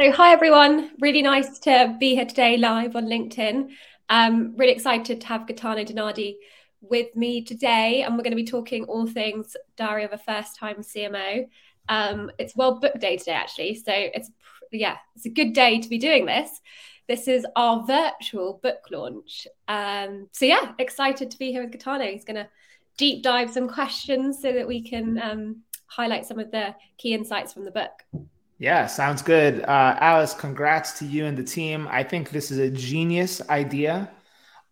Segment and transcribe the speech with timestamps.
[0.00, 0.92] So, hi everyone.
[1.00, 3.68] Really nice to be here today live on LinkedIn.
[4.08, 6.36] Um, really excited to have Gaetano Dinardi
[6.80, 10.56] with me today, and we're going to be talking all things Diary of a First
[10.56, 11.46] Time CMO.
[11.90, 14.30] Um, it's World Book Day today, actually, so it's
[14.72, 16.62] yeah, it's a good day to be doing this.
[17.06, 19.46] This is our virtual book launch.
[19.68, 22.06] Um, so yeah, excited to be here with Gaetano.
[22.06, 22.48] He's going to
[22.96, 25.56] deep dive some questions so that we can um,
[25.88, 28.02] highlight some of the key insights from the book.
[28.60, 29.62] Yeah, sounds good.
[29.62, 31.88] Uh, Alice, congrats to you and the team.
[31.90, 34.10] I think this is a genius idea.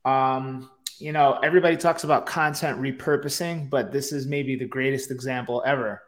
[0.04, 5.62] Um, you know, everybody talks about content repurposing, but this is maybe the greatest example
[5.64, 6.02] ever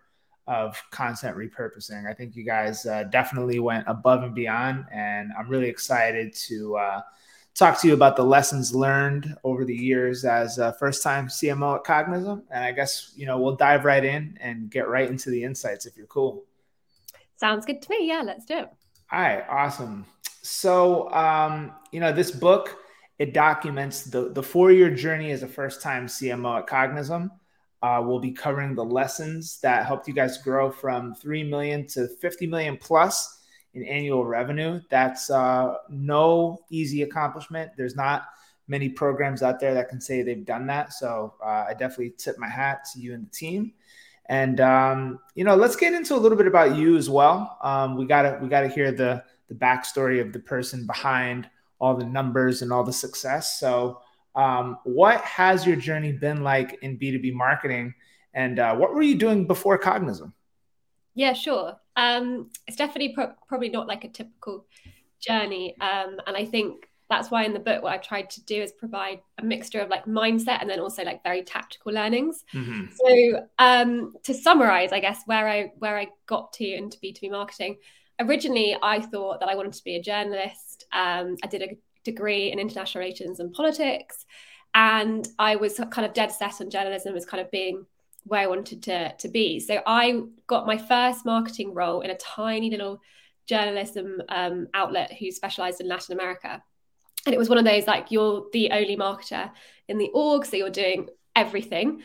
[0.47, 2.07] of content repurposing.
[2.07, 6.77] I think you guys uh, definitely went above and beyond, and I'm really excited to
[6.77, 7.01] uh,
[7.55, 11.77] talk to you about the lessons learned over the years as a first time CMO
[11.77, 12.43] at Cognism.
[12.51, 15.87] And I guess, you know, we'll dive right in and get right into the insights
[15.87, 16.45] if you're cool.
[17.41, 18.07] Sounds good to me.
[18.07, 18.69] Yeah, let's do it.
[19.11, 20.05] All right, awesome.
[20.43, 22.77] So, um, you know, this book
[23.19, 27.31] it documents the the four year journey as a first time CMO at Cognism.
[27.83, 32.09] Uh, we'll be covering the lessons that helped you guys grow from three million to
[32.21, 33.41] fifty million plus
[33.73, 34.79] in annual revenue.
[34.91, 37.71] That's uh, no easy accomplishment.
[37.75, 38.25] There's not
[38.69, 40.93] many programs out there that can say they've done that.
[40.93, 43.73] So uh, I definitely tip my hat to you and the team.
[44.31, 47.59] And um, you know, let's get into a little bit about you as well.
[47.63, 51.51] Um, we gotta we gotta hear the the backstory of the person behind
[51.81, 53.59] all the numbers and all the success.
[53.59, 54.01] So,
[54.37, 57.93] um, what has your journey been like in B two B marketing,
[58.33, 60.33] and uh, what were you doing before Cognism?
[61.15, 61.75] Yeah, sure.
[61.97, 64.65] Um, it's definitely pro- probably not like a typical
[65.19, 68.63] journey, um, and I think that's why in the book what i've tried to do
[68.63, 72.45] is provide a mixture of like mindset and then also like very tactical learnings.
[72.55, 72.87] Mm-hmm.
[72.95, 77.77] so um, to summarize i guess where i where i got to into b2b marketing
[78.21, 80.87] originally i thought that i wanted to be a journalist.
[80.93, 84.25] Um, i did a degree in international relations and politics
[84.75, 87.85] and i was kind of dead set on journalism as kind of being
[88.25, 89.59] where i wanted to, to be.
[89.59, 93.01] So i got my first marketing role in a tiny little
[93.47, 96.63] journalism um, outlet who specialized in latin america
[97.27, 99.51] and it was one of those like you're the only marketer
[99.89, 102.03] in the org so you're doing everything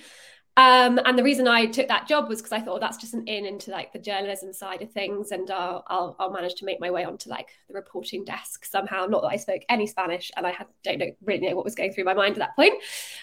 [0.58, 3.14] um, and the reason I took that job was because I thought oh, that's just
[3.14, 6.66] an in into like the journalism side of things, and uh, I'll I'll manage to
[6.66, 9.06] make my way onto like the reporting desk somehow.
[9.06, 11.76] Not that I spoke any Spanish, and I had don't know really know what was
[11.76, 12.74] going through my mind at that point.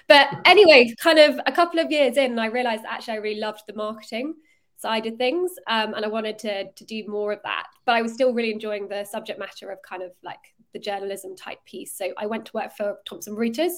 [0.09, 3.63] But anyway, kind of a couple of years in, I realised actually I really loved
[3.67, 4.35] the marketing
[4.77, 7.69] side of things, um, and I wanted to to do more of that.
[7.87, 11.37] But I was still really enjoying the subject matter of kind of like the journalism
[11.37, 11.97] type piece.
[11.97, 13.73] So I went to work for Thomson Reuters.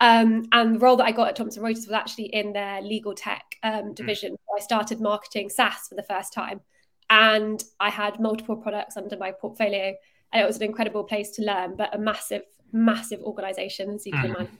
[0.00, 3.14] Um, and the role that I got at Thomson Reuters was actually in their legal
[3.14, 3.92] tech um, hmm.
[3.92, 4.32] division.
[4.32, 4.58] Mm.
[4.58, 6.60] I started marketing SaaS for the first time.
[7.08, 9.94] And I had multiple products under my portfolio.
[10.32, 14.12] And it was an incredible place to learn, but a massive, massive organization, as you
[14.12, 14.36] can mm.
[14.36, 14.58] imagine.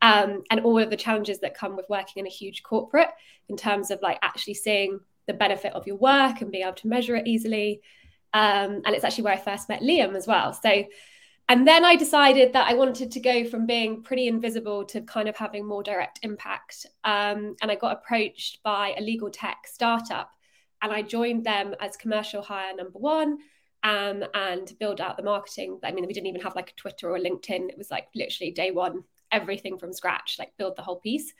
[0.00, 3.10] Um, and all of the challenges that come with working in a huge corporate
[3.48, 6.88] in terms of like actually seeing the benefit of your work and being able to
[6.88, 7.80] measure it easily
[8.34, 10.52] um, and it's actually where I first met Liam as well.
[10.52, 10.84] So,
[11.48, 15.28] and then I decided that I wanted to go from being pretty invisible to kind
[15.28, 16.86] of having more direct impact.
[17.04, 20.30] Um, and I got approached by a legal tech startup,
[20.80, 23.38] and I joined them as commercial hire number one.
[23.84, 25.80] Um, and build out the marketing.
[25.82, 27.68] I mean, we didn't even have like a Twitter or a LinkedIn.
[27.68, 31.32] It was like literally day one, everything from scratch, like build the whole piece.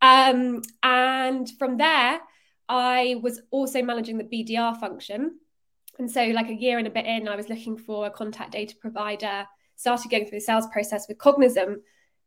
[0.00, 2.20] Um, and from there,
[2.68, 5.38] I was also managing the BDR function.
[5.98, 8.52] And so, like a year and a bit in, I was looking for a contact
[8.52, 9.46] data provider,
[9.76, 11.76] started going through the sales process with Cognism,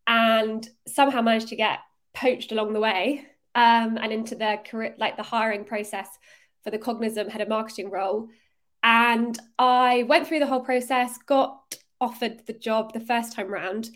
[0.07, 1.79] and somehow managed to get
[2.13, 6.07] poached along the way um, and into the career, like the hiring process
[6.63, 8.29] for the Cognism head of marketing role.
[8.83, 13.89] And I went through the whole process, got offered the job the first time round,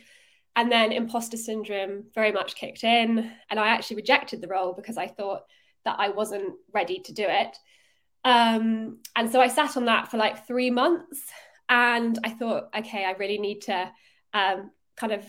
[0.55, 3.31] and then imposter syndrome very much kicked in.
[3.49, 5.43] And I actually rejected the role because I thought
[5.85, 7.57] that I wasn't ready to do it.
[8.23, 11.21] Um, and so I sat on that for like three months
[11.69, 13.91] and I thought, okay, I really need to
[14.33, 15.25] um, kind of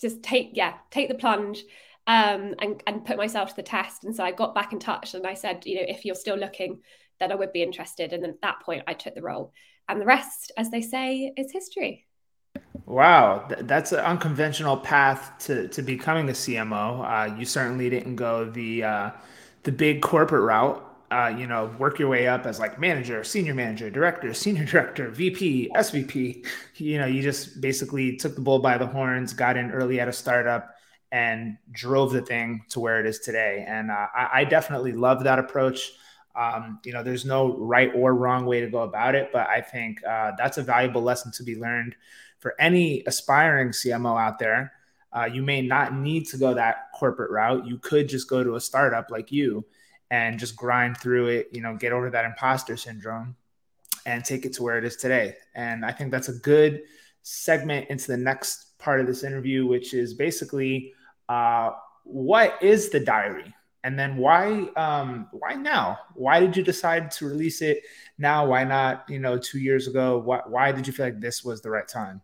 [0.00, 1.62] just take, yeah, take the plunge
[2.06, 4.04] um, and, and put myself to the test.
[4.04, 6.36] And so I got back in touch and I said, you know, if you're still
[6.36, 6.80] looking,
[7.18, 8.12] then I would be interested.
[8.12, 9.52] And at that point, I took the role.
[9.88, 12.06] And the rest, as they say, is history.
[12.86, 17.04] Wow, that's an unconventional path to, to becoming a CMO.
[17.04, 19.10] Uh, you certainly didn't go the uh,
[19.62, 23.54] the big corporate route uh, you know, work your way up as like manager, senior
[23.54, 26.46] manager, director, senior director, VP, SVP.
[26.76, 30.08] You know, you just basically took the bull by the horns, got in early at
[30.08, 30.74] a startup,
[31.12, 33.64] and drove the thing to where it is today.
[33.66, 35.90] And uh, I, I, definitely love that approach.
[36.36, 39.60] Um, you know, there's no right or wrong way to go about it, but I
[39.60, 41.96] think uh, that's a valuable lesson to be learned
[42.38, 44.72] for any aspiring CMO out there.
[45.12, 47.66] Uh, you may not need to go that corporate route.
[47.66, 49.64] You could just go to a startup like you
[50.10, 53.36] and just grind through it, you know, get over that imposter syndrome
[54.06, 55.36] and take it to where it is today.
[55.54, 56.82] And I think that's a good
[57.22, 60.92] segment into the next part of this interview, which is basically
[61.28, 61.70] uh,
[62.04, 63.54] what is the diary?
[63.82, 65.98] And then why um, why now?
[66.14, 67.82] Why did you decide to release it
[68.18, 68.46] now?
[68.46, 70.18] Why not, you know, two years ago?
[70.18, 72.20] Why, why did you feel like this was the right time?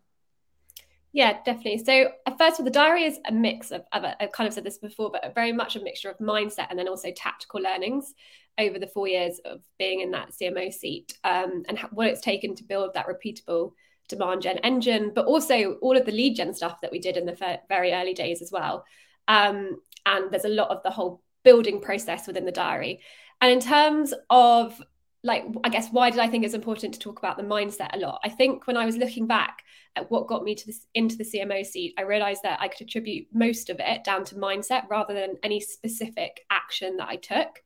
[1.16, 1.78] Yeah, definitely.
[1.78, 4.64] So, uh, first of all, the diary is a mix of, I've kind of said
[4.64, 8.12] this before, but very much a mixture of mindset and then also tactical learnings
[8.58, 12.54] over the four years of being in that CMO seat um, and what it's taken
[12.56, 13.72] to build that repeatable
[14.10, 17.24] demand gen engine, but also all of the lead gen stuff that we did in
[17.24, 18.84] the very early days as well.
[19.26, 23.00] Um, and there's a lot of the whole building process within the diary.
[23.40, 24.82] And in terms of
[25.26, 27.99] like i guess why did i think it's important to talk about the mindset a
[27.99, 28.20] lot?
[28.25, 29.62] I think when i was looking back
[29.96, 32.87] at what got me to this into the cmo seat i realized that i could
[32.87, 37.62] attribute most of it down to mindset rather than any specific action that i took.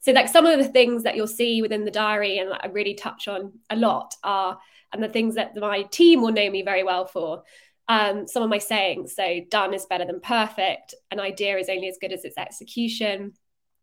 [0.00, 2.94] So like some of the things that you'll see within the diary and i really
[2.94, 4.58] touch on a lot are
[4.92, 7.42] and the things that my team will know me very well for
[7.88, 9.14] um, some of my sayings.
[9.14, 13.32] So done is better than perfect an idea is only as good as its execution.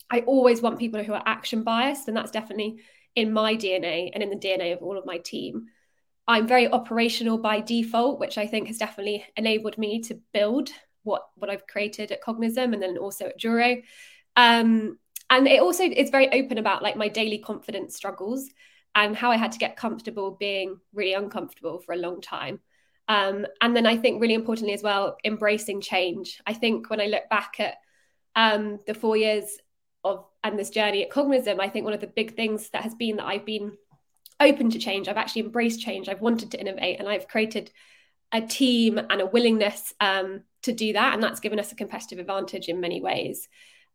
[0.10, 2.78] I always want people who are action biased, and that's definitely
[3.16, 5.68] in my DNA and in the DNA of all of my team.
[6.28, 10.70] I'm very operational by default, which I think has definitely enabled me to build
[11.04, 13.84] what what I've created at Cognism and then also at Juro.
[14.36, 14.98] Um,
[15.30, 18.50] and it also is very open about like my daily confidence struggles
[18.96, 22.60] and how I had to get comfortable being really uncomfortable for a long time.
[23.08, 26.42] Um, and then I think really importantly as well, embracing change.
[26.46, 27.76] I think when I look back at
[28.36, 29.58] um, the four years
[30.04, 32.94] of and this journey at Cognism, I think one of the big things that has
[32.94, 33.74] been that I've been
[34.40, 35.08] open to change.
[35.08, 36.08] I've actually embraced change.
[36.08, 37.72] I've wanted to innovate, and I've created
[38.32, 42.20] a team and a willingness um, to do that, and that's given us a competitive
[42.20, 43.50] advantage in many ways.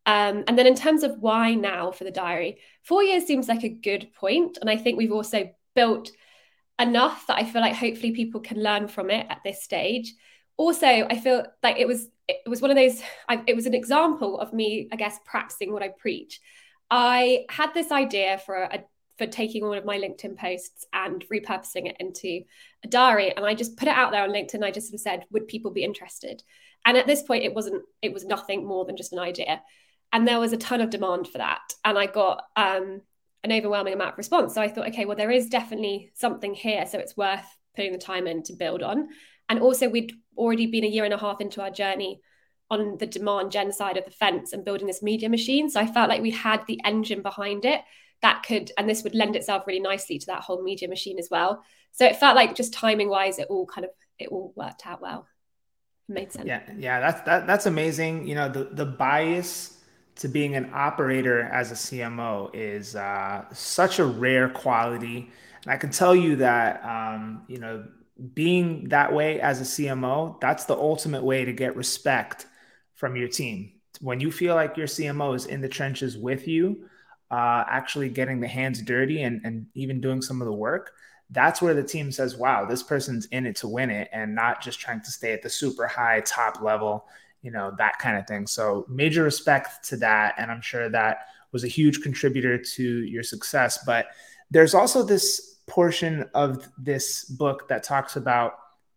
[0.06, 3.62] Um, and then in terms of why now for the diary, four years seems like
[3.62, 6.10] a good point, and I think we've also built
[6.80, 10.14] enough that I feel like hopefully people can learn from it at this stage.
[10.56, 12.08] Also, I feel like it was
[12.44, 15.72] it was one of those I, it was an example of me i guess practicing
[15.72, 16.40] what i preach.
[16.90, 18.82] I had this idea for a
[19.16, 22.42] for taking one of my linkedin posts and repurposing it into
[22.84, 24.64] a diary and i just put it out there on linkedin.
[24.64, 26.42] I just sort of said would people be interested?
[26.86, 29.62] And at this point it wasn't it was nothing more than just an idea.
[30.12, 33.02] And there was a ton of demand for that and i got um,
[33.44, 34.54] an overwhelming amount of response.
[34.54, 37.46] So i thought okay well there is definitely something here so it's worth
[37.76, 39.08] putting the time in to build on
[39.50, 42.22] and also, we'd already been a year and a half into our journey
[42.70, 45.68] on the demand gen side of the fence and building this media machine.
[45.68, 47.82] So I felt like we had the engine behind it
[48.22, 51.28] that could, and this would lend itself really nicely to that whole media machine as
[51.30, 51.64] well.
[51.90, 55.02] So it felt like just timing wise, it all kind of it all worked out
[55.02, 55.26] well.
[56.08, 56.46] It made sense.
[56.46, 58.28] Yeah, yeah, that's that, that's amazing.
[58.28, 59.78] You know, the the bias
[60.16, 65.30] to being an operator as a CMO is uh, such a rare quality,
[65.64, 67.84] and I can tell you that um, you know
[68.34, 72.46] being that way as a CMO, that's the ultimate way to get respect
[72.94, 73.72] from your team.
[74.00, 76.84] When you feel like your CMO is in the trenches with you,
[77.30, 80.92] uh, actually getting the hands dirty and, and even doing some of the work,
[81.30, 84.60] that's where the team says, wow, this person's in it to win it and not
[84.60, 87.06] just trying to stay at the super high top level,
[87.42, 88.46] you know, that kind of thing.
[88.46, 90.34] So, major respect to that.
[90.38, 93.78] And I'm sure that was a huge contributor to your success.
[93.86, 94.06] But
[94.50, 98.54] there's also this portion of this book that talks about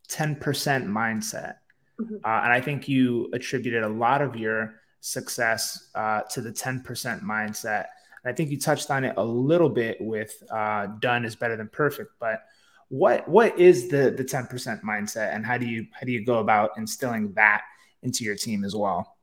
[0.10, 1.56] 10% mindset.
[2.02, 2.16] Mm-hmm.
[2.26, 6.84] Uh, and I think you attributed a lot of your success uh, to the 10%
[7.22, 7.86] mindset.
[8.24, 11.56] And I think you touched on it a little bit with uh, done is better
[11.56, 12.12] than perfect.
[12.20, 12.42] But
[12.90, 16.40] what what is the the 10% mindset and how do you how do you go
[16.40, 17.64] about instilling that
[18.02, 19.16] into your team as well?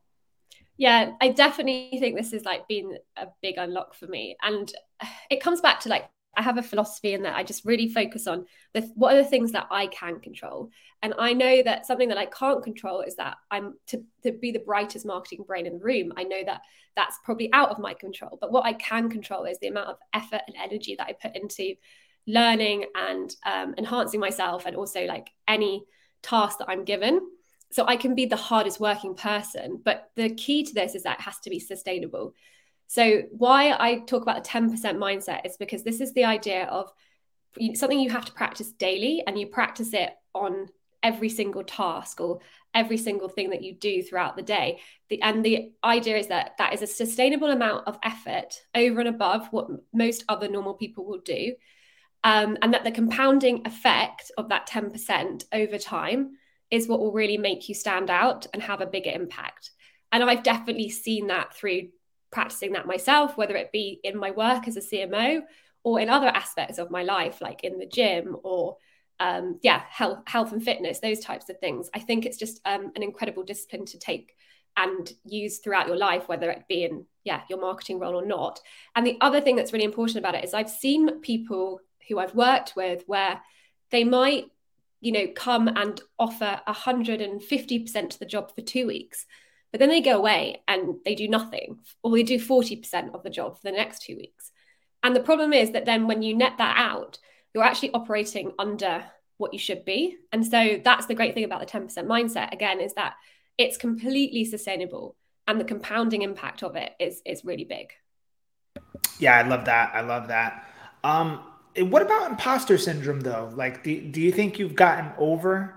[0.76, 4.36] Yeah, I definitely think this has like been a big unlock for me.
[4.40, 4.72] And
[5.30, 8.26] it comes back to like I have a philosophy in that I just really focus
[8.26, 10.70] on the what are the things that I can control.
[11.02, 14.52] And I know that something that I can't control is that I'm to, to be
[14.52, 16.12] the brightest marketing brain in the room.
[16.16, 16.62] I know that
[16.96, 18.38] that's probably out of my control.
[18.40, 21.36] But what I can control is the amount of effort and energy that I put
[21.36, 21.74] into
[22.26, 25.84] learning and um, enhancing myself and also like any
[26.22, 27.20] task that I'm given.
[27.72, 29.80] So I can be the hardest working person.
[29.82, 32.34] But the key to this is that it has to be sustainable.
[32.90, 36.92] So, why I talk about the 10% mindset is because this is the idea of
[37.74, 40.66] something you have to practice daily and you practice it on
[41.00, 42.40] every single task or
[42.74, 44.80] every single thing that you do throughout the day.
[45.08, 49.08] The, and the idea is that that is a sustainable amount of effort over and
[49.08, 51.54] above what most other normal people will do.
[52.24, 56.32] Um, and that the compounding effect of that 10% over time
[56.72, 59.70] is what will really make you stand out and have a bigger impact.
[60.10, 61.90] And I've definitely seen that through
[62.30, 65.42] practicing that myself, whether it be in my work as a CMO
[65.82, 68.76] or in other aspects of my life, like in the gym or
[69.18, 71.90] um, yeah, health, health and fitness, those types of things.
[71.94, 74.34] I think it's just um, an incredible discipline to take
[74.76, 78.60] and use throughout your life, whether it be in yeah your marketing role or not.
[78.96, 82.34] And the other thing that's really important about it is I've seen people who I've
[82.34, 83.40] worked with where
[83.90, 84.46] they might
[85.00, 89.26] you know come and offer 150% to the job for two weeks
[89.72, 93.30] but then they go away and they do nothing or they do 40% of the
[93.30, 94.50] job for the next two weeks
[95.02, 97.18] and the problem is that then when you net that out
[97.54, 99.04] you're actually operating under
[99.40, 100.18] what you should be.
[100.32, 103.14] And so that's the great thing about the 10% mindset again is that
[103.58, 105.16] it's completely sustainable
[105.48, 107.92] and the compounding impact of it is is really big.
[109.18, 109.92] Yeah, I love that.
[109.94, 110.66] I love that.
[111.02, 111.40] Um
[111.76, 113.50] what about imposter syndrome though?
[113.54, 115.74] Like do, do you think you've gotten over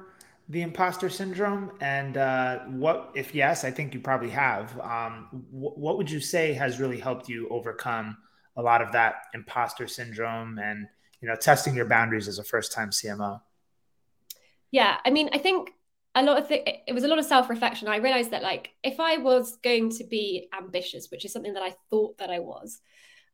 [0.49, 1.71] the imposter syndrome?
[1.81, 4.77] And uh, what if yes i think you probably have.
[4.79, 8.17] Um, wh- what would you say has really helped you overcome
[8.55, 10.87] a lot of that imposter syndrome and
[11.21, 13.41] you know testing your boundaries as a first time cmo
[14.71, 15.71] yeah i mean i think
[16.15, 17.87] a lot of it was a lot of self-reflection.
[17.87, 21.63] I realized that like if i was going to be ambitious which is something that
[21.63, 22.81] i thought that i was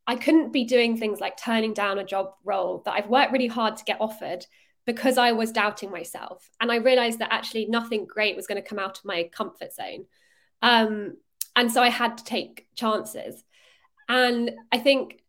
[0.07, 3.47] i couldn't be doing things like turning down a job role that i've worked really
[3.47, 4.45] hard to get offered
[4.89, 8.67] because i was doubting myself and i realized that actually nothing great was going to
[8.67, 10.05] come out of my comfort zone.
[10.63, 11.17] Um,
[11.55, 13.43] and so i had to take chances.
[14.07, 15.21] And i think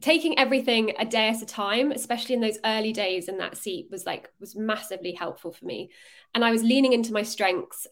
[0.00, 3.86] taking everything a day at a time especially in those early days in that seat
[3.88, 5.90] was like was massively helpful for me.
[6.34, 7.86] And i was leaning into my strengths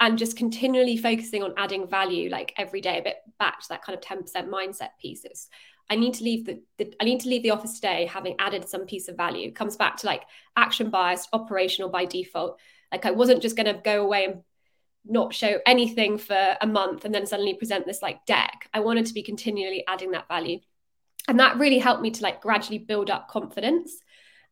[0.00, 3.82] and just continually focusing on adding value like every day a bit back to that
[3.82, 5.48] kind of 10% mindset pieces
[5.90, 8.68] i need to leave the, the i need to leave the office today having added
[8.68, 9.48] some piece of value.
[9.48, 10.22] It comes back to like
[10.56, 12.58] action biased operational by default.
[12.90, 14.42] Like i wasn't just going to go away and
[15.04, 18.68] not show anything for a month and then suddenly present this like deck.
[18.72, 20.60] I wanted to be continually adding that value.
[21.28, 23.92] And that really helped me to like gradually build up confidence.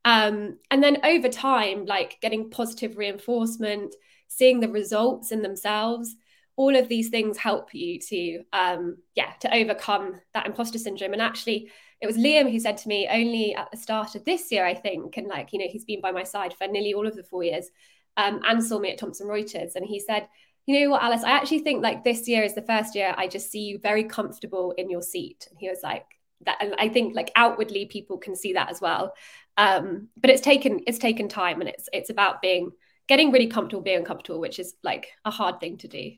[0.05, 3.95] Um, and then over time like getting positive reinforcement
[4.29, 6.17] seeing the results in themselves
[6.61, 11.15] all of these things help you to um, yeah to overcome that imposter syndrome.
[11.15, 11.71] And actually
[12.03, 14.75] it was liam who said to me only at the start of this year i
[14.75, 17.23] think and like you know he's been by my side for nearly all of the
[17.23, 17.71] four years
[18.19, 19.75] um, and saw me at thomson reuters.
[19.75, 20.29] And he said
[20.67, 21.25] you know what alice?
[21.25, 24.05] I actually think like this year is the first year i just see you very
[24.05, 25.49] comfortable in your seat.
[25.51, 26.05] And he was like
[26.45, 29.15] that and i think like outwardly people can see that as well.
[29.57, 32.73] Um but it's taken it's taken time and it's it's about being
[33.09, 36.13] getting really comfortable being uncomfortable which is like a hard thing to do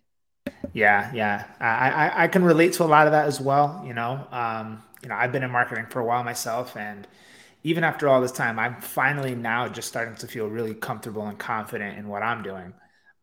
[0.73, 3.95] yeah yeah i i, I can relate to a lot of that as well you
[3.95, 7.07] know um you know i've been in marketing for a while myself and
[7.63, 11.39] even after all this time i'm finally now just starting to feel really comfortable and
[11.39, 12.73] confident in what i'm doing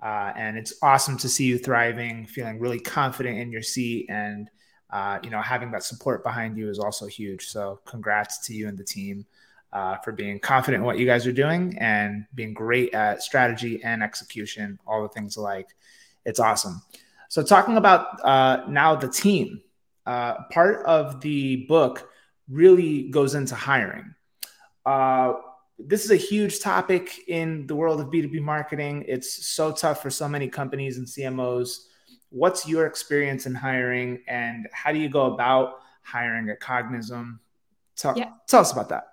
[0.02, 4.50] uh, and it's awesome to see you thriving feeling really confident in your seat and
[4.92, 7.48] uh, you know, having that support behind you is also huge.
[7.48, 9.26] So, congrats to you and the team
[9.72, 13.82] uh, for being confident in what you guys are doing and being great at strategy
[13.84, 15.76] and execution, all the things alike.
[16.26, 16.82] It's awesome.
[17.30, 19.62] So, talking about uh, now the team,
[20.06, 22.10] uh, part of the book
[22.50, 24.14] really goes into hiring.
[24.86, 25.34] Uh,
[25.78, 29.06] this is a huge topic in the world of B2B marketing.
[29.08, 31.86] It's so tough for so many companies and CMOs
[32.30, 37.40] what's your experience in hiring and how do you go about hiring at Cognism?
[37.96, 38.32] Tell, yeah.
[38.48, 39.08] tell us about that.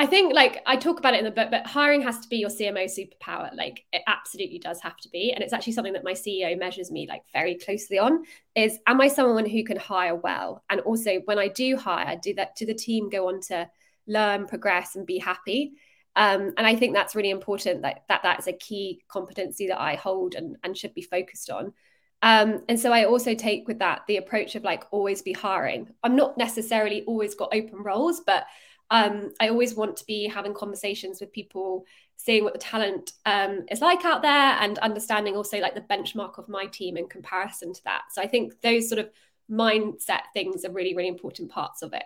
[0.00, 2.38] I think like I talk about it in the book, but hiring has to be
[2.38, 3.54] your CMO superpower.
[3.54, 5.30] Like it absolutely does have to be.
[5.30, 9.02] And it's actually something that my CEO measures me like very closely on is am
[9.02, 10.64] I someone who can hire well?
[10.70, 13.68] And also when I do hire, do that do the team go on to
[14.06, 15.72] learn, progress, and be happy?
[16.16, 19.82] Um, and I think that's really important that, that that is a key competency that
[19.82, 21.74] I hold and, and should be focused on.
[22.22, 25.90] Um, and so I also take with that the approach of like always be hiring.
[26.02, 28.46] I'm not necessarily always got open roles, but
[28.90, 33.64] um, I always want to be having conversations with people, seeing what the talent um,
[33.70, 37.72] is like out there, and understanding also like the benchmark of my team in comparison
[37.72, 38.02] to that.
[38.12, 39.10] So I think those sort of
[39.50, 42.04] mindset things are really, really important parts of it.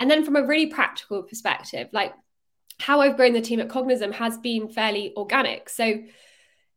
[0.00, 2.12] And then from a really practical perspective, like
[2.78, 5.68] how I've grown the team at Cognism has been fairly organic.
[5.68, 6.02] So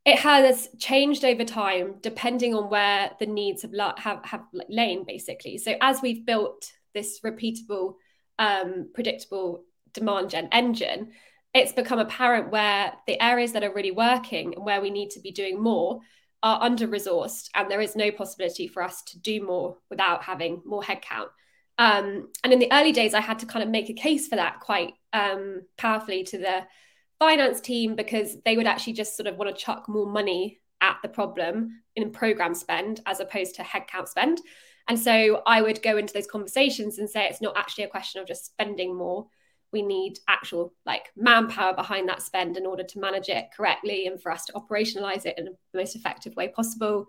[0.05, 5.57] it has changed over time depending on where the needs have have, have lain basically
[5.57, 7.95] so as we've built this repeatable
[8.39, 9.63] um, predictable
[9.93, 11.11] demand gen engine
[11.55, 15.21] it's become apparent where the areas that are really working and where we need to
[15.21, 16.01] be doing more
[16.43, 20.61] are under resourced and there is no possibility for us to do more without having
[20.65, 21.29] more headcount.
[21.77, 24.35] Um, and in the early days, I had to kind of make a case for
[24.35, 26.63] that quite um, powerfully to the
[27.19, 30.97] finance team because they would actually just sort of want to chuck more money at
[31.01, 34.41] the problem in program spend as opposed to headcount spend.
[34.87, 38.21] And so I would go into those conversations and say it's not actually a question
[38.21, 39.27] of just spending more.
[39.71, 44.21] We need actual like manpower behind that spend in order to manage it correctly and
[44.21, 47.07] for us to operationalize it in the most effective way possible.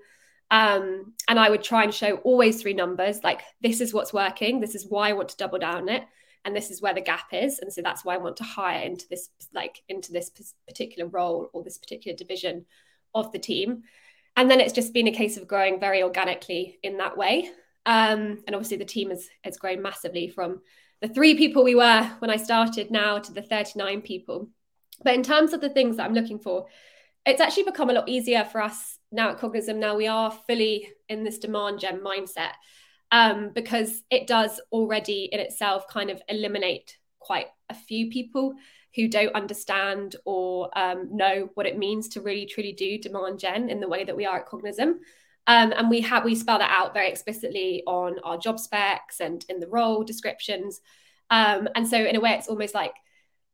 [0.50, 4.60] Um, and I would try and show always three numbers like this is what's working,
[4.60, 6.04] this is why I want to double down on it,
[6.44, 8.82] and this is where the gap is, and so that's why I want to hire
[8.82, 10.30] into this like into this
[10.68, 12.64] particular role or this particular division
[13.12, 13.82] of the team.
[14.36, 17.50] And then it's just been a case of growing very organically in that way.
[17.86, 20.60] Um, and obviously the team has, has grown massively from
[21.00, 24.50] the three people we were when I started now to the 39 people.
[25.02, 26.66] But in terms of the things that I'm looking for,
[27.24, 29.78] it's actually become a lot easier for us now at Cognism.
[29.78, 32.52] Now we are fully in this demand gen mindset
[33.12, 38.54] um, because it does already in itself kind of eliminate quite a few people
[38.94, 43.68] who don't understand or um, know what it means to really truly do demand gen
[43.68, 45.00] in the way that we are at Cognism.
[45.46, 49.44] Um, and we have we spell that out very explicitly on our job specs and
[49.48, 50.80] in the role descriptions.
[51.30, 52.94] Um, and so in a way, it's almost like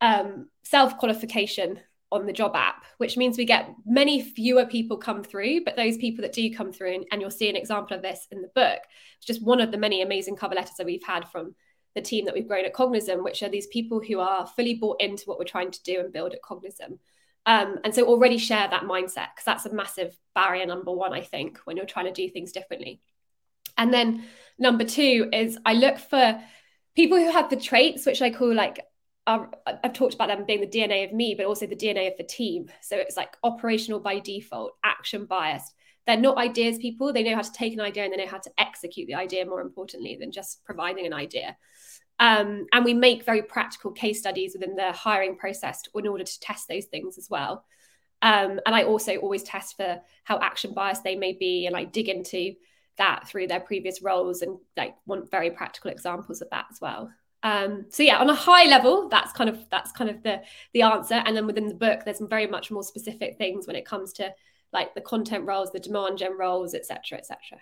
[0.01, 1.81] um, self qualification
[2.11, 5.65] on the job app, which means we get many fewer people come through.
[5.65, 8.27] But those people that do come through, and, and you'll see an example of this
[8.31, 8.81] in the book,
[9.17, 11.55] it's just one of the many amazing cover letters that we've had from
[11.95, 15.01] the team that we've grown at Cognism, which are these people who are fully bought
[15.01, 16.99] into what we're trying to do and build at Cognism.
[17.45, 21.23] Um, and so already share that mindset because that's a massive barrier, number one, I
[21.23, 23.01] think, when you're trying to do things differently.
[23.77, 24.25] And then
[24.59, 26.41] number two is I look for
[26.95, 28.81] people who have the traits, which I call like,
[29.27, 32.17] are, I've talked about them being the DNA of me, but also the DNA of
[32.17, 32.67] the team.
[32.81, 35.75] So it's like operational by default, action biased.
[36.07, 37.13] They're not ideas people.
[37.13, 39.47] They know how to take an idea and they know how to execute the idea
[39.47, 41.57] more importantly than just providing an idea.
[42.23, 46.41] Um, and we make very practical case studies within the hiring process in order to
[46.41, 47.65] test those things as well.
[48.23, 51.83] Um, and I also always test for how action biased they may be, and I
[51.83, 52.55] dig into
[52.97, 57.11] that through their previous roles and like want very practical examples of that as well.
[57.43, 60.43] Um, so yeah, on a high level, that's kind of that's kind of the
[60.75, 61.15] the answer.
[61.15, 64.33] And then within the book, there's very much more specific things when it comes to
[64.73, 67.59] like the content roles, the demand gen roles, etc., etc.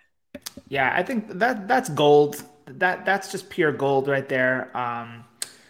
[0.68, 2.42] Yeah, I think that that's gold.
[2.66, 4.74] That that's just pure gold right there.
[4.76, 5.24] Um,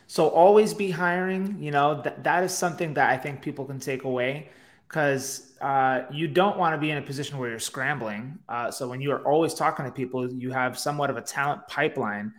[0.07, 1.63] so always be hiring.
[1.63, 4.51] You know that that is something that I think people can take away
[4.89, 8.39] because uh, you don't want to be in a position where you're scrambling.
[8.49, 11.63] Uh, so when you are always talking to people, you have somewhat of a talent
[11.69, 12.33] pipeline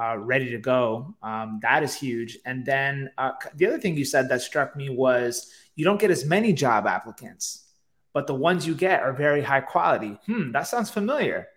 [0.00, 1.14] uh, ready to go.
[1.22, 2.38] Um, that is huge.
[2.46, 6.10] And then uh, the other thing you said that struck me was you don't get
[6.10, 7.66] as many job applicants,
[8.14, 10.18] but the ones you get are very high quality.
[10.26, 11.48] Hmm, that sounds familiar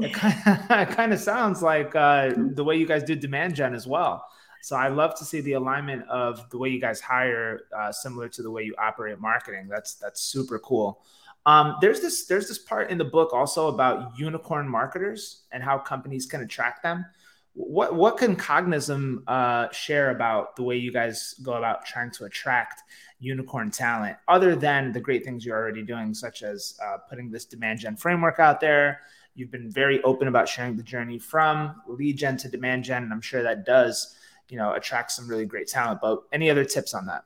[0.00, 0.12] it
[0.94, 4.24] kind of, sounds like uh, the way you guys do demand gen as well.
[4.62, 8.28] So I love to see the alignment of the way you guys hire, uh, similar
[8.30, 9.68] to the way you operate marketing.
[9.68, 11.02] That's that's super cool.
[11.46, 15.78] Um, there's this there's this part in the book also about unicorn marketers and how
[15.78, 17.06] companies can attract them.
[17.54, 22.24] What what can Cognism uh, share about the way you guys go about trying to
[22.24, 22.82] attract
[23.20, 27.44] unicorn talent, other than the great things you're already doing, such as uh, putting this
[27.44, 29.00] demand gen framework out there,
[29.38, 33.12] You've been very open about sharing the journey from lead gen to demand gen, and
[33.12, 34.16] I'm sure that does,
[34.48, 36.00] you know, attract some really great talent.
[36.02, 37.24] But any other tips on that?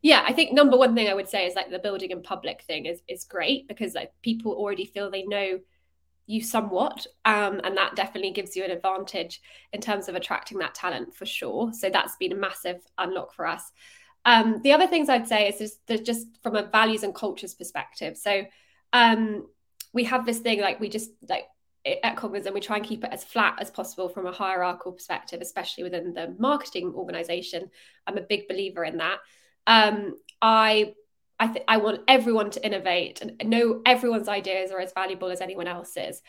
[0.00, 2.62] Yeah, I think number one thing I would say is like the building in public
[2.62, 5.58] thing is is great because like people already feel they know
[6.26, 9.42] you somewhat um, and that definitely gives you an advantage
[9.72, 13.46] in terms of attracting that talent for sure so that's been a massive unlock for
[13.46, 13.72] us
[14.24, 18.16] um, the other things i'd say is just, just from a values and cultures perspective
[18.16, 18.42] so
[18.94, 19.46] um,
[19.94, 21.46] we have this thing like we just like
[21.86, 25.40] at Cognism, we try and keep it as flat as possible from a hierarchical perspective,
[25.40, 27.70] especially within the marketing organization.
[28.06, 29.18] I'm a big believer in that.
[29.66, 30.94] Um, I
[31.38, 35.40] I think I want everyone to innovate and know everyone's ideas are as valuable as
[35.40, 36.22] anyone else's.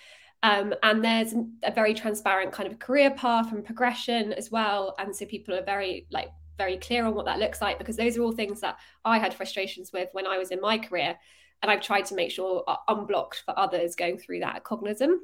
[0.43, 4.95] Um, and there's a very transparent kind of career path and progression as well.
[4.99, 8.17] And so people are very like very clear on what that looks like because those
[8.17, 11.17] are all things that I had frustrations with when I was in my career
[11.61, 15.19] and I've tried to make sure are unblocked for others going through that Cognism.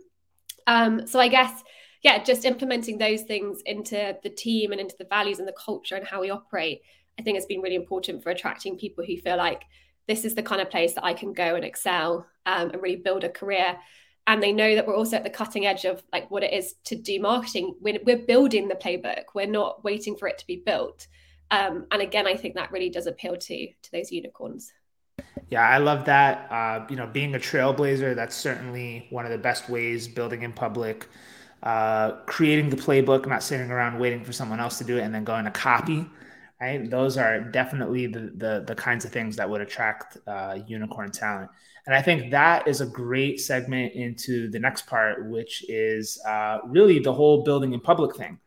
[0.68, 1.64] Um, so I guess,
[2.04, 5.96] yeah, just implementing those things into the team and into the values and the culture
[5.96, 6.82] and how we operate,
[7.20, 9.64] I think has been really important for attracting people who feel like
[10.08, 12.98] this is the kind of place that I can go and excel um, and really
[12.98, 13.78] build a career.
[14.28, 16.76] And they know that we're also at the cutting edge of like what it is
[16.86, 17.76] to do marketing.
[17.82, 19.26] We're, we're building the playbook.
[19.34, 21.08] We're not waiting for it to be built.
[21.50, 24.72] Um, and again, I think that really does appeal to to those unicorns.
[25.50, 26.48] Yeah, I love that.
[26.52, 30.54] Uh, you know, being a trailblazer, that's certainly one of the best ways building in
[30.54, 31.08] public,
[31.64, 35.14] uh, creating the playbook, not sitting around waiting for someone else to do it and
[35.14, 36.06] then going to copy.
[36.62, 41.12] Right, those are definitely the the, the kinds of things that would attract uh, unicorn
[41.12, 41.50] talent.
[41.88, 46.60] And I think that is a great segment into the next part, which is uh,
[46.66, 48.40] really the whole building in public thing.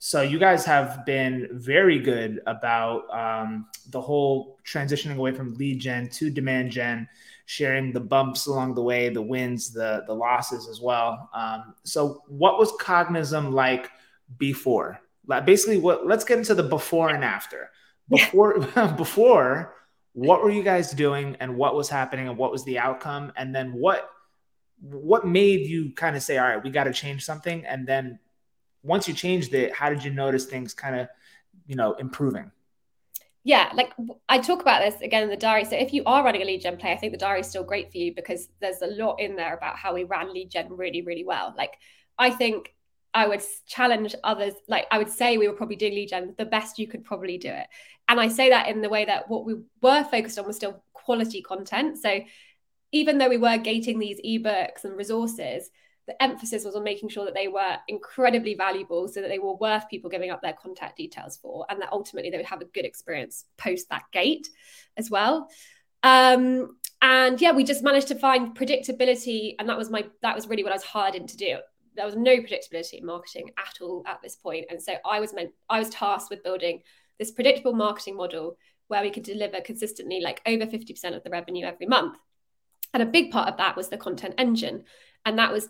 [0.00, 5.80] So you guys have been very good about um, the whole transitioning away from lead
[5.80, 7.08] gen to demand gen,
[7.46, 11.28] sharing the bumps along the way, the wins, the the losses as well.
[11.34, 13.90] Um, so what was Cognism like
[14.38, 15.00] before?
[15.44, 16.06] Basically, what?
[16.06, 17.70] Let's get into the before and after.
[18.08, 18.60] Before
[18.96, 19.74] before,
[20.12, 23.52] what were you guys doing, and what was happening, and what was the outcome, and
[23.52, 24.08] then what
[24.80, 28.20] what made you kind of say, all right, we got to change something, and then
[28.82, 31.08] once you changed it, how did you notice things kind of,
[31.66, 32.50] you know, improving?
[33.44, 33.92] Yeah, like
[34.28, 35.64] I talk about this again in the diary.
[35.64, 37.64] So if you are running a lead gen play, I think the diary is still
[37.64, 40.68] great for you because there's a lot in there about how we ran lead gen
[40.70, 41.54] really, really well.
[41.56, 41.78] Like
[42.18, 42.74] I think
[43.14, 46.44] I would challenge others, like I would say we were probably doing lead gen the
[46.44, 47.66] best you could probably do it.
[48.08, 50.82] And I say that in the way that what we were focused on was still
[50.92, 51.98] quality content.
[51.98, 52.20] So
[52.92, 55.70] even though we were gating these ebooks and resources,
[56.08, 59.54] the emphasis was on making sure that they were incredibly valuable so that they were
[59.54, 62.64] worth people giving up their contact details for and that ultimately they would have a
[62.64, 64.48] good experience post that gate
[64.96, 65.48] as well.
[66.02, 70.48] Um, and yeah we just managed to find predictability and that was my that was
[70.48, 71.58] really what i was hired in to do.
[71.94, 74.64] There was no predictability in marketing at all at this point.
[74.70, 76.80] And so i was meant i was tasked with building
[77.18, 81.66] this predictable marketing model where we could deliver consistently like over 50% of the revenue
[81.66, 82.16] every month.
[82.94, 84.84] And a big part of that was the content engine.
[85.26, 85.68] And that was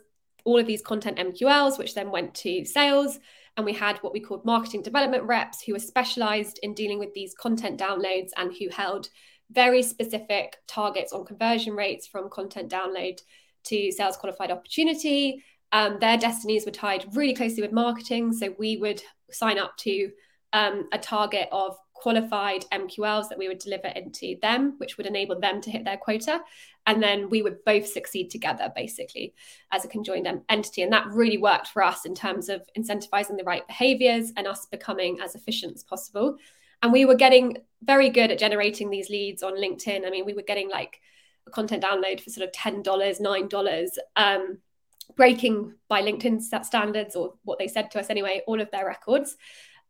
[0.49, 3.19] all of these content MQLs, which then went to sales.
[3.59, 7.13] And we had what we called marketing development reps who were specialized in dealing with
[7.13, 9.11] these content downloads and who held
[9.51, 13.21] very specific targets on conversion rates from content download
[13.65, 15.45] to sales qualified opportunity.
[15.73, 18.33] Um, their destinies were tied really closely with marketing.
[18.33, 20.11] So we would sign up to
[20.55, 25.39] um, a target of qualified MQLs that we would deliver into them, which would enable
[25.39, 26.41] them to hit their quota.
[26.87, 29.35] And then we would both succeed together, basically,
[29.73, 30.83] as a conjoined entity.
[30.83, 34.67] And that really worked for us in terms of incentivizing the right behaviors and us
[34.67, 36.37] becoming as efficient as possible.
[36.83, 40.07] And we were getting very good at generating these leads on LinkedIn.
[40.07, 41.01] I mean, we were getting like
[41.47, 43.89] a content download for sort of $10, $9.
[44.17, 44.59] Um,
[45.17, 49.37] breaking by LinkedIn standards or what they said to us anyway, all of their records.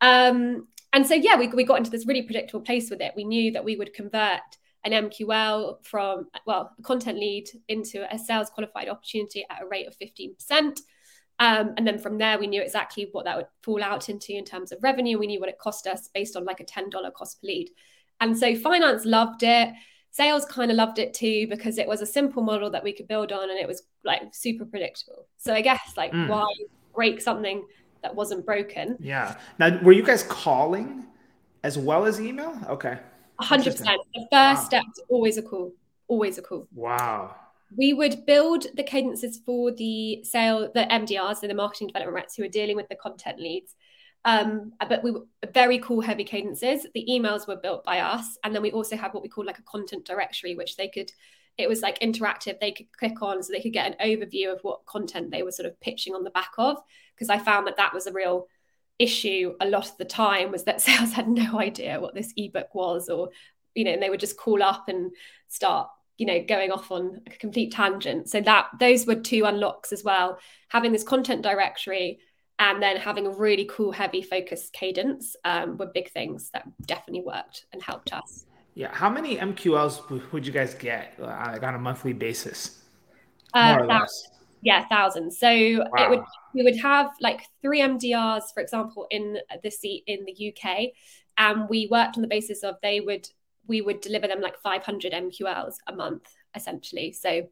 [0.00, 3.12] Um, and so yeah we, we got into this really predictable place with it.
[3.16, 4.40] We knew that we would convert
[4.84, 9.88] an mql from well a content lead into a sales qualified opportunity at a rate
[9.88, 10.78] of 15%
[11.40, 14.44] um, and then from there we knew exactly what that would fall out into in
[14.44, 15.18] terms of revenue.
[15.18, 17.70] We knew what it cost us based on like a $10 cost per lead.
[18.20, 19.72] And so finance loved it.
[20.10, 23.06] Sales kind of loved it too because it was a simple model that we could
[23.06, 25.26] build on and it was like super predictable.
[25.36, 26.28] So i guess like mm.
[26.28, 26.46] why
[26.94, 27.64] break something
[28.02, 28.96] that wasn't broken.
[29.00, 29.36] Yeah.
[29.58, 31.04] Now, were you guys calling
[31.62, 32.58] as well as email?
[32.68, 32.98] Okay.
[33.40, 33.64] 100%.
[33.64, 34.54] The first wow.
[34.54, 35.72] step is always a call.
[36.08, 36.66] Always a call.
[36.74, 37.36] Wow.
[37.76, 42.36] We would build the cadences for the sale, the MDRs, and the marketing development reps
[42.36, 43.74] who are dealing with the content leads.
[44.24, 46.86] Um, but we were very cool heavy cadences.
[46.94, 48.38] The emails were built by us.
[48.42, 51.12] And then we also had what we call like a content directory, which they could
[51.58, 54.60] it was like interactive they could click on so they could get an overview of
[54.62, 56.78] what content they were sort of pitching on the back of
[57.14, 58.46] because i found that that was a real
[58.98, 62.74] issue a lot of the time was that sales had no idea what this ebook
[62.74, 63.30] was or
[63.74, 65.12] you know and they would just call up and
[65.48, 68.28] start you know going off on a complete tangent.
[68.28, 72.18] So that those were two unlocks as well having this content directory
[72.58, 77.22] and then having a really cool heavy focus cadence um, were big things that definitely
[77.22, 78.46] worked and helped us
[78.78, 78.94] yeah.
[78.94, 82.80] How many MQLs would you guys get uh, like on a monthly basis?
[83.52, 84.28] Uh, More uh, or less.
[84.62, 85.36] Yeah, thousands.
[85.36, 85.88] So wow.
[85.96, 86.22] it would
[86.54, 90.90] we would have like three MDRs, for example, in the seat in the UK,
[91.38, 93.28] and we worked on the basis of they would
[93.66, 97.10] we would deliver them like 500 MQLs a month, essentially.
[97.10, 97.48] So,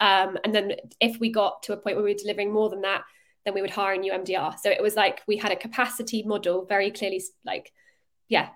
[0.00, 2.80] um, and then if we got to a point where we were delivering more than
[2.80, 3.02] that,
[3.44, 4.58] then we would hire a new MDR.
[4.58, 7.70] So it was like we had a capacity model very clearly like
[8.30, 8.50] yeah,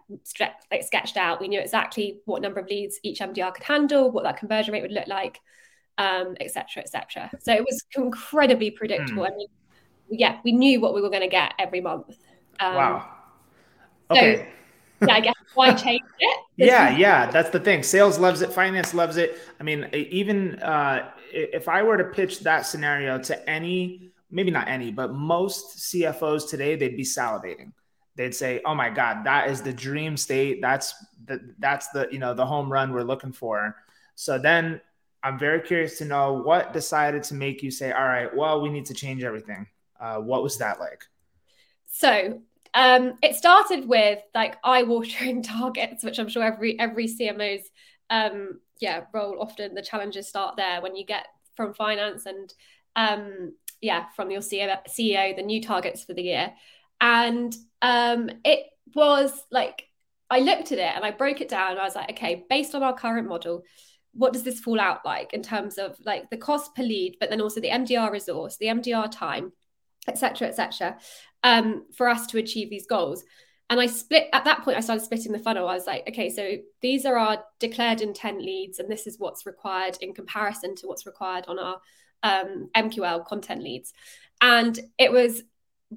[0.70, 1.40] like sketched out.
[1.40, 4.82] We knew exactly what number of leads each MDR could handle, what that conversion rate
[4.82, 5.40] would look like,
[5.98, 7.28] um, et cetera, et cetera.
[7.40, 9.24] So it was incredibly predictable.
[9.24, 9.32] Mm.
[9.32, 9.48] I mean,
[10.08, 12.16] yeah, we knew what we were going to get every month.
[12.60, 13.10] Um, wow.
[14.12, 14.48] Okay.
[15.00, 16.40] So, yeah, I guess why change it?
[16.56, 17.82] yeah, yeah, that's the thing.
[17.82, 19.40] Sales loves it, finance loves it.
[19.58, 24.68] I mean, even uh, if I were to pitch that scenario to any, maybe not
[24.68, 27.72] any, but most CFOs today, they'd be salivating
[28.16, 30.60] they'd say, "Oh my God, that is the dream state.
[30.60, 30.94] That's
[31.26, 33.76] the that's the you know the home run we're looking for."
[34.14, 34.80] So then
[35.22, 38.68] I'm very curious to know what decided to make you say, "All right, well, we
[38.68, 39.66] need to change everything."
[39.98, 41.04] Uh, what was that like?
[41.86, 42.40] So
[42.74, 47.70] um, it started with like eye-watering targets, which I'm sure every every CMO's
[48.10, 52.52] um, yeah role often the challenges start there when you get from finance and
[52.96, 56.52] um, yeah from your CEO, CEO the new targets for the year,
[57.00, 59.84] and um, it was like
[60.30, 61.78] I looked at it and I broke it down.
[61.78, 63.62] I was like, okay, based on our current model,
[64.14, 67.30] what does this fall out like in terms of like the cost per lead, but
[67.30, 69.52] then also the MDR resource, the MDR time,
[70.08, 70.98] etc., etc.,
[71.42, 73.24] um, for us to achieve these goals.
[73.70, 75.68] And I split at that point, I started splitting the funnel.
[75.68, 79.46] I was like, okay, so these are our declared intent leads, and this is what's
[79.46, 81.80] required in comparison to what's required on our
[82.22, 83.92] um, MQL content leads.
[84.40, 85.42] And it was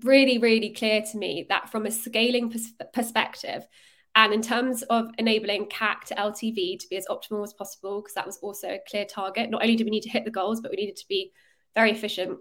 [0.03, 3.67] really, really clear to me that from a scaling pers- perspective,
[4.15, 8.15] and in terms of enabling CAC to LTV to be as optimal as possible, because
[8.15, 10.59] that was also a clear target, not only did we need to hit the goals,
[10.59, 11.31] but we needed to be
[11.75, 12.39] very efficient,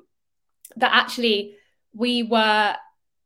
[0.77, 1.57] that actually
[1.93, 2.77] we were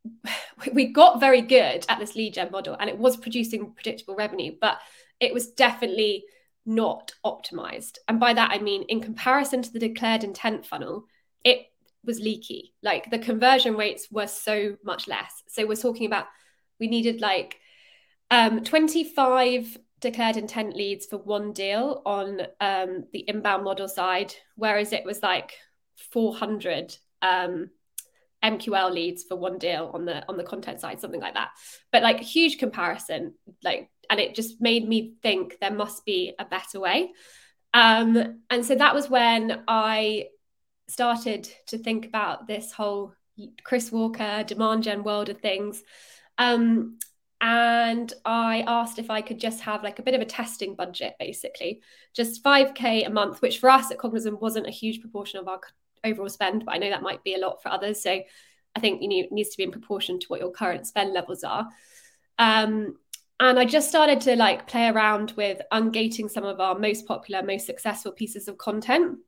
[0.72, 4.54] we got very good at this lead gen model and it was producing predictable revenue,
[4.60, 4.80] but
[5.20, 6.24] it was definitely
[6.66, 7.98] not optimized.
[8.08, 11.04] And by that, I mean, in comparison to the declared intent funnel,
[11.44, 11.66] it
[12.04, 12.74] was leaky.
[12.82, 15.42] Like the conversion rates were so much less.
[15.48, 16.26] So we're talking about
[16.78, 17.58] we needed like
[18.30, 24.92] um, 25 declared intent leads for one deal on um, the inbound model side, whereas
[24.92, 25.52] it was like
[26.12, 27.70] 400 um,
[28.42, 31.50] MQL leads for one deal on the on the content side, something like that.
[31.92, 36.44] But like huge comparison, like, and it just made me think there must be a
[36.44, 37.12] better way.
[37.74, 40.28] Um, and so that was when I
[40.90, 43.14] started to think about this whole
[43.64, 45.82] Chris Walker demand gen world of things.
[46.38, 46.98] Um,
[47.40, 51.14] and I asked if I could just have like a bit of a testing budget,
[51.18, 51.80] basically,
[52.14, 55.60] just 5K a month, which for us at Cognism wasn't a huge proportion of our
[56.04, 58.02] overall spend, but I know that might be a lot for others.
[58.02, 58.20] So
[58.76, 61.14] I think you know it needs to be in proportion to what your current spend
[61.14, 61.68] levels are.
[62.38, 62.96] Um,
[63.38, 67.42] and I just started to like play around with ungating some of our most popular,
[67.42, 69.18] most successful pieces of content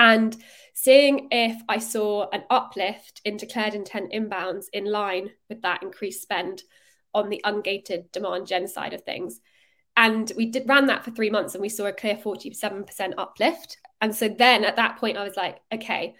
[0.00, 0.34] and
[0.72, 6.22] seeing if I saw an uplift in declared intent inbounds in line with that increased
[6.22, 6.62] spend
[7.12, 9.40] on the ungated demand gen side of things.
[9.98, 13.76] And we did ran that for three months and we saw a clear 47% uplift.
[14.00, 16.14] And so then at that point, I was like, okay,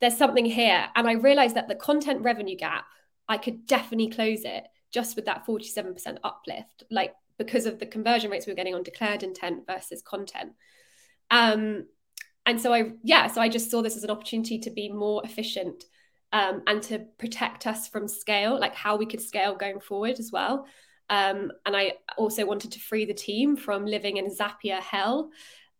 [0.00, 0.86] there's something here.
[0.96, 2.86] And I realized that the content revenue gap,
[3.28, 8.28] I could definitely close it just with that 47% uplift, like because of the conversion
[8.28, 10.54] rates we were getting on declared intent versus content.
[11.30, 11.84] Um,
[12.50, 15.22] and so I, yeah, so I just saw this as an opportunity to be more
[15.24, 15.84] efficient
[16.32, 20.32] um, and to protect us from scale, like how we could scale going forward as
[20.32, 20.66] well.
[21.08, 25.30] Um, and I also wanted to free the team from living in Zapier hell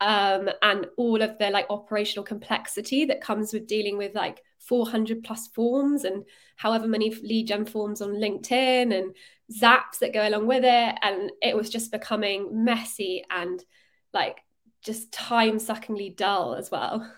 [0.01, 5.25] um, and all of the like operational complexity that comes with dealing with like 400
[5.25, 9.17] plus forms and however many lead gen forms on LinkedIn and
[9.53, 10.95] zaps that go along with it.
[11.03, 13.61] And it was just becoming messy and
[14.13, 14.39] like
[14.83, 17.11] just time suckingly dull as well.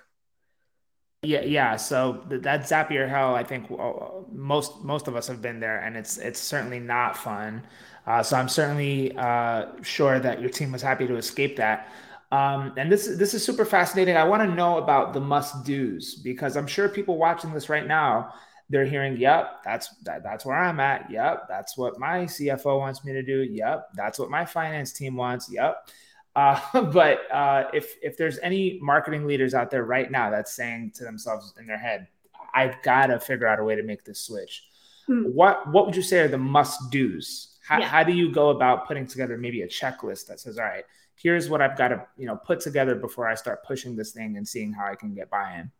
[1.23, 1.77] Yeah, yeah.
[1.77, 3.93] So that Zapier hell, I think uh,
[4.33, 7.63] most most of us have been there, and it's it's certainly not fun.
[8.07, 11.93] Uh, so I'm certainly uh, sure that your team was happy to escape that.
[12.33, 14.17] Um, and this this is super fascinating.
[14.17, 17.87] I want to know about the must dos because I'm sure people watching this right
[17.87, 18.35] now
[18.73, 21.11] they're hearing, "Yep, that's that, that's where I'm at.
[21.11, 23.43] Yep, that's what my CFO wants me to do.
[23.43, 25.51] Yep, that's what my finance team wants.
[25.53, 25.89] Yep."
[26.35, 26.59] Uh,
[26.93, 31.05] but uh, if if there's any marketing leaders out there right now that's saying to
[31.05, 32.09] themselves in their head,
[32.55, 34.65] "I've got to figure out a way to make this switch,"
[35.07, 35.25] hmm.
[35.25, 37.49] what what would you say are the must dos?
[37.67, 37.87] How, yeah.
[37.87, 40.85] how do you go about putting together maybe a checklist that says, "All right,
[41.23, 44.37] here's what I've got to you know put together before I start pushing this thing
[44.37, 45.71] and seeing how I can get buy-in.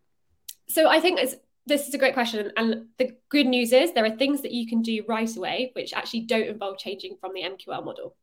[0.69, 1.21] So I think
[1.67, 4.67] this is a great question, and the good news is there are things that you
[4.67, 8.17] can do right away which actually don't involve changing from the MQL model.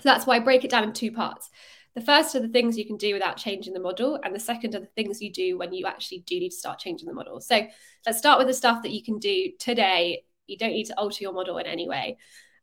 [0.00, 1.50] So that's why I break it down in two parts.
[1.94, 4.74] The first are the things you can do without changing the model, and the second
[4.74, 7.40] are the things you do when you actually do need to start changing the model.
[7.40, 7.66] So
[8.06, 10.24] let's start with the stuff that you can do today.
[10.46, 12.18] You don't need to alter your model in any way.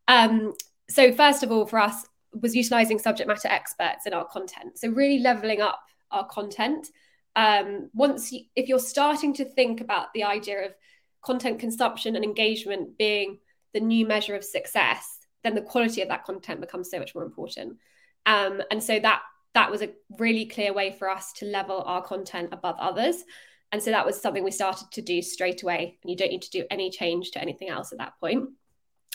[0.08, 0.54] Um,
[0.88, 4.78] so first of all, for us, was utilizing subject matter experts in our content.
[4.78, 6.88] So really leveling up our content.
[7.36, 10.74] Um, once you, if you're starting to think about the idea of
[11.22, 13.38] content consumption and engagement being
[13.74, 15.17] the new measure of success,
[15.48, 17.78] then the quality of that content becomes so much more important.
[18.26, 19.22] Um, and so that
[19.54, 23.24] that was a really clear way for us to level our content above others.
[23.72, 25.98] And so that was something we started to do straight away.
[26.02, 28.50] And you don't need to do any change to anything else at that point.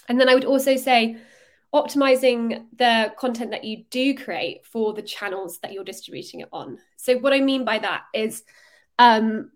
[0.10, 1.18] And then I would also say
[1.74, 6.78] optimizing the content that you do create for the channels that you're distributing it on.
[6.98, 8.44] So what I mean by that is
[9.00, 9.52] um,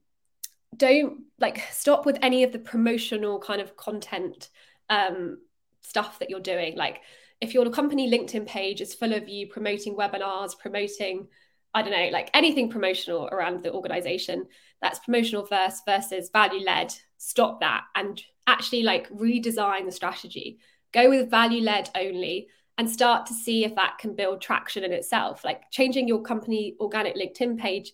[0.75, 4.49] don't like stop with any of the promotional kind of content
[4.89, 5.39] um,
[5.87, 6.75] stuff that you're doing.
[6.75, 7.01] Like
[7.41, 11.27] if your company LinkedIn page is full of you promoting webinars, promoting,
[11.73, 14.45] I don't know, like anything promotional around the organization,
[14.81, 16.93] that's promotional first versus value led.
[17.17, 20.59] Stop that and actually like redesign the strategy.
[20.93, 22.47] Go with value led only
[22.77, 25.43] and start to see if that can build traction in itself.
[25.43, 27.91] Like changing your company organic LinkedIn page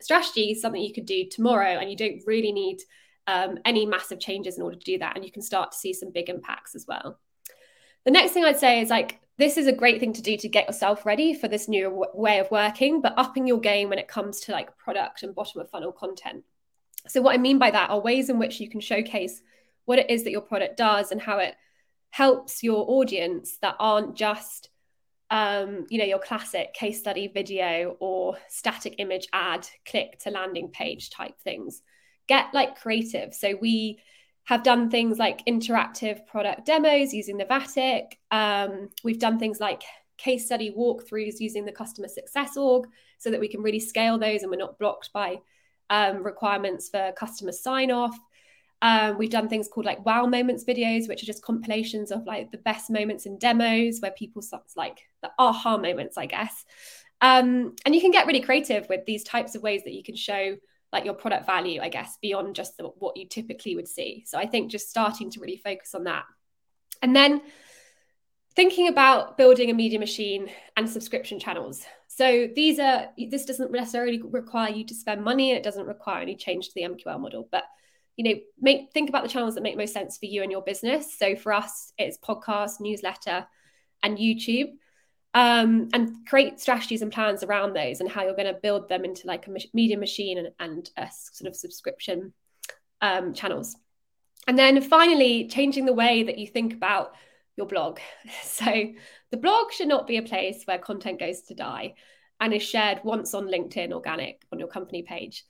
[0.00, 2.78] strategy is something you could do tomorrow, and you don't really need
[3.26, 5.16] um, any massive changes in order to do that.
[5.16, 7.18] And you can start to see some big impacts as well.
[8.06, 10.48] The next thing I'd say is like, this is a great thing to do to
[10.48, 13.98] get yourself ready for this new w- way of working, but upping your game when
[13.98, 16.44] it comes to like product and bottom of funnel content.
[17.08, 19.42] So, what I mean by that are ways in which you can showcase
[19.86, 21.56] what it is that your product does and how it
[22.10, 24.70] helps your audience that aren't just
[25.30, 30.68] um, you know, your classic case study video or static image ad, click to landing
[30.68, 31.82] page type things.
[32.28, 33.34] Get like creative.
[33.34, 33.98] So we
[34.46, 38.12] have done things like interactive product demos using Navattic.
[38.30, 39.82] Um, we've done things like
[40.18, 44.42] case study walkthroughs using the customer success org so that we can really scale those
[44.42, 45.40] and we're not blocked by
[45.90, 48.16] um, requirements for customer sign off.
[48.82, 52.52] Um, we've done things called like wow moments videos, which are just compilations of like
[52.52, 54.42] the best moments in demos where people
[54.76, 56.64] like the aha moments, I guess.
[57.20, 60.14] Um, and you can get really creative with these types of ways that you can
[60.14, 60.56] show
[60.96, 64.24] like your product value, I guess, beyond just the, what you typically would see.
[64.26, 66.24] So I think just starting to really focus on that.
[67.02, 67.42] And then
[68.54, 71.84] thinking about building a media machine and subscription channels.
[72.08, 75.50] So these are this doesn't necessarily require you to spend money.
[75.50, 77.64] and It doesn't require any change to the MQL model, but
[78.16, 80.62] you know make think about the channels that make most sense for you and your
[80.62, 83.46] business so for us it's podcast newsletter
[84.02, 84.72] and youtube
[85.36, 89.04] um, and create strategies and plans around those and how you're going to build them
[89.04, 92.32] into like a media machine and, and a sort of subscription
[93.02, 93.76] um, channels.
[94.48, 97.12] And then finally changing the way that you think about
[97.54, 98.00] your blog.
[98.44, 98.64] So
[99.30, 101.96] the blog should not be a place where content goes to die
[102.40, 105.44] and is shared once on linkedin organic on your company page.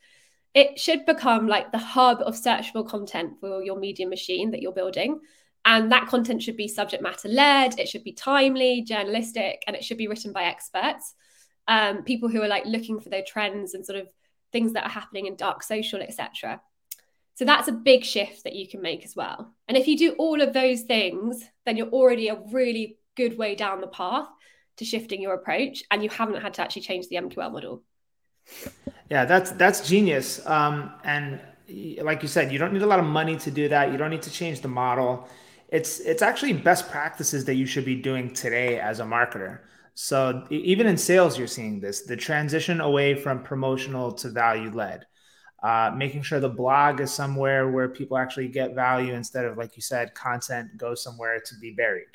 [0.53, 4.73] It should become like the hub of searchable content for your media machine that you're
[4.73, 5.21] building.
[5.67, 9.83] And that content should be subject matter led, it should be timely, journalistic, and it
[9.83, 11.15] should be written by experts,
[11.67, 14.09] um, people who are like looking for those trends and sort of
[14.53, 16.61] things that are happening in dark social, etc.
[17.35, 19.55] So that's a big shift that you can make as well.
[19.67, 23.57] And if you do all of those things, then you're already a really good way
[23.57, 24.29] down the path
[24.77, 27.83] to shifting your approach, and you haven't had to actually change the MQL model.
[29.11, 30.47] Yeah, that's that's genius.
[30.47, 31.41] Um, and
[32.03, 33.91] like you said, you don't need a lot of money to do that.
[33.91, 35.29] You don't need to change the model.
[35.69, 39.61] It's it's actually best practices that you should be doing today as a marketer.
[39.95, 45.07] So even in sales, you're seeing this: the transition away from promotional to value led.
[45.63, 49.75] Uh, making sure the blog is somewhere where people actually get value instead of, like
[49.75, 52.07] you said, content goes somewhere to be buried.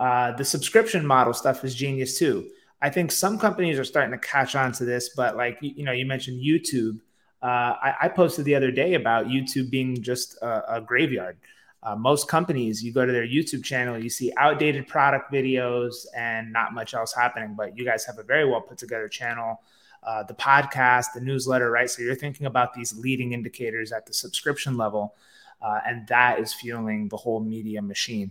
[0.00, 2.48] Uh, the subscription model stuff is genius too
[2.82, 5.92] I think some companies are starting to catch on to this, but like you know,
[5.92, 7.00] you mentioned YouTube.
[7.42, 11.38] Uh, I, I, posted the other day about YouTube being just a, a graveyard.
[11.82, 16.52] Uh, most companies, you go to their YouTube channel, you see outdated product videos and
[16.52, 17.54] not much else happening.
[17.56, 19.62] But you guys have a very well put together channel,
[20.02, 21.88] uh, the podcast, the newsletter, right?
[21.88, 25.14] So you're thinking about these leading indicators at the subscription level,
[25.62, 28.30] uh, and that is fueling the whole media machine,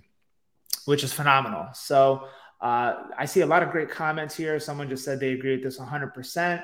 [0.85, 1.69] which is phenomenal.
[1.73, 2.27] So
[2.61, 4.59] uh, I see a lot of great comments here.
[4.59, 6.63] Someone just said they agree with this 100%.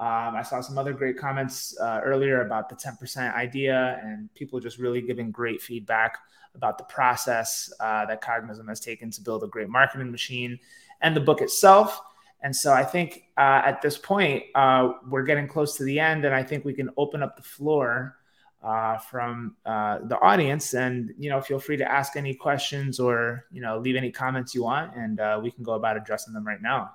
[0.00, 4.58] Um, I saw some other great comments uh, earlier about the 10% idea, and people
[4.58, 6.16] just really giving great feedback
[6.54, 10.58] about the process uh, that Cognism has taken to build a great marketing machine
[11.02, 12.00] and the book itself.
[12.40, 16.24] And so I think uh, at this point, uh, we're getting close to the end,
[16.24, 18.16] and I think we can open up the floor
[18.62, 20.72] uh, from uh, the audience.
[20.72, 24.54] And you know, feel free to ask any questions or you know leave any comments
[24.54, 26.92] you want, and we can go about addressing them right now.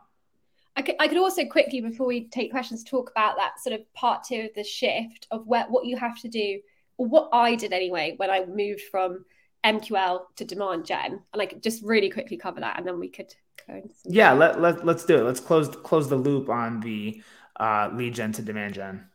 [0.75, 3.93] I could, I could also quickly, before we take questions, talk about that sort of
[3.93, 6.60] part two of the shift of where, what you have to do,
[6.97, 9.25] or what I did anyway when I moved from
[9.63, 13.10] MQL to demand gen, and I could just really quickly cover that, and then we
[13.10, 13.33] could
[13.67, 13.81] go.
[14.06, 15.23] yeah, let, let let's do it.
[15.23, 17.21] Let's close close the loop on the
[17.60, 19.08] uh, lead gen to demand gen.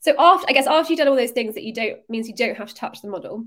[0.00, 2.34] So after, I guess, after you've done all those things that you don't means you
[2.34, 3.46] don't have to touch the model.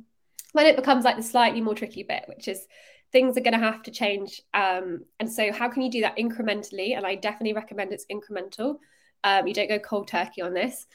[0.56, 2.68] Then it becomes like the slightly more tricky bit, which is
[3.14, 4.42] things are going to have to change.
[4.54, 6.98] Um, and so, how can you do that incrementally?
[6.98, 8.80] And I definitely recommend it's incremental.
[9.24, 10.86] Um, you don't go cold turkey on this.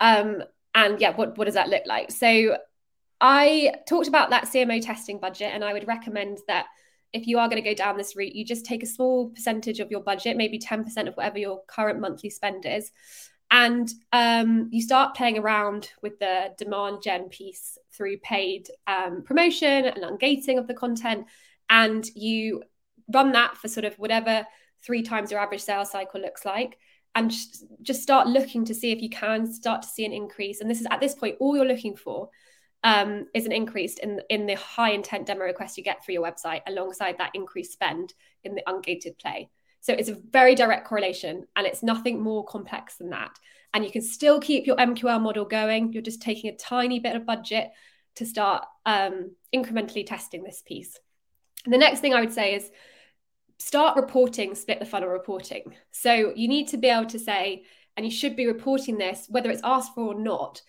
[0.00, 0.42] Um,
[0.74, 2.10] and yeah, what what does that look like?
[2.10, 2.56] So,
[3.20, 6.66] I talked about that CMO testing budget, and I would recommend that
[7.12, 9.78] if you are going to go down this route, you just take a small percentage
[9.78, 12.90] of your budget, maybe 10% of whatever your current monthly spend is,
[13.50, 19.86] and um, you start playing around with the demand gen piece through paid um, promotion
[19.86, 21.26] and ungating of the content.
[21.70, 22.62] And you
[23.12, 24.46] run that for sort of whatever
[24.84, 26.78] three times your average sales cycle looks like
[27.14, 27.32] and
[27.82, 30.60] just start looking to see if you can start to see an increase.
[30.60, 32.28] And this is at this point all you're looking for
[32.82, 36.24] um, is an increase in in the high intent demo requests you get through your
[36.24, 38.12] website alongside that increased spend
[38.42, 39.48] in the ungated play.
[39.80, 43.38] So it's a very direct correlation and it's nothing more complex than that.
[43.72, 45.92] And you can still keep your mql model going.
[45.92, 47.70] You're just taking a tiny bit of budget
[48.16, 50.98] to start um, incrementally testing this piece
[51.66, 52.70] the next thing i would say is
[53.58, 55.74] start reporting split the funnel reporting.
[55.90, 57.64] So you need to be able to say,
[57.96, 60.60] and you should be reporting this, whether it's asked for or not,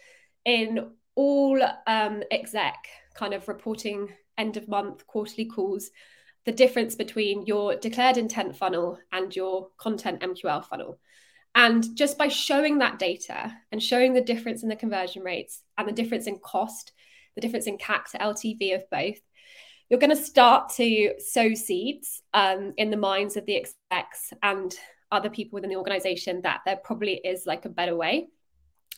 [0.46, 2.76] in all um, exec
[3.14, 5.90] kind of reporting end of month quarterly calls,
[6.46, 11.00] the difference between your declared intent funnel and your content MQL funnel.
[11.56, 15.88] And just by showing that data and showing the difference in the conversion rates and
[15.88, 16.92] the difference in cost,
[17.34, 19.20] the difference in CAC to LTV of both,
[19.90, 24.76] you're going to start to sow seeds um, in the minds of the execs and
[25.12, 28.28] other people within the organization that there probably is like a better way.